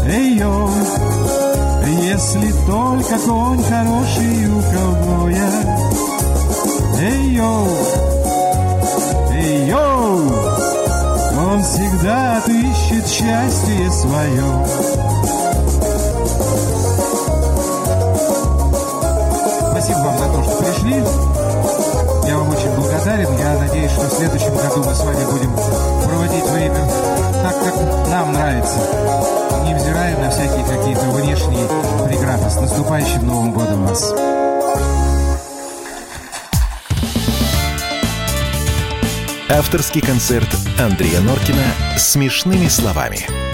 эй-йоу, 0.06 0.70
если 2.02 2.52
только 2.66 3.18
конь 3.20 3.64
хороший 3.64 4.48
у 4.48 4.62
ковбоя. 4.62 5.52
Эй-йоу, 7.00 7.68
эй-йоу, 9.34 10.22
он 11.52 11.64
всегда 11.64 12.38
отыщет 12.38 13.08
счастье 13.08 13.92
свое. 13.92 14.66
Спасибо 19.72 20.00
вам 20.00 20.18
за 20.18 20.26
то, 20.26 20.44
что 20.44 20.64
пришли. 20.64 21.39
Благодарен. 23.00 23.38
Я 23.38 23.58
надеюсь, 23.58 23.92
что 23.92 24.02
в 24.02 24.14
следующем 24.14 24.54
году 24.58 24.84
мы 24.84 24.94
с 24.94 25.00
вами 25.00 25.24
будем 25.32 25.54
проводить 26.04 26.44
время 26.44 26.86
так, 27.42 27.56
как 27.64 28.10
нам 28.10 28.34
нравится, 28.34 28.78
невзирая 29.64 30.18
на 30.18 30.30
всякие 30.30 30.66
какие-то 30.66 31.10
внешние 31.12 31.66
преграды. 32.06 32.50
С 32.50 32.56
наступающим 32.56 33.26
Новым 33.26 33.54
годом 33.54 33.88
вас! 33.88 34.14
Авторский 39.50 40.02
концерт 40.02 40.50
Андрея 40.78 41.22
Норкина 41.22 41.64
«Смешными 41.98 42.68
словами». 42.68 43.49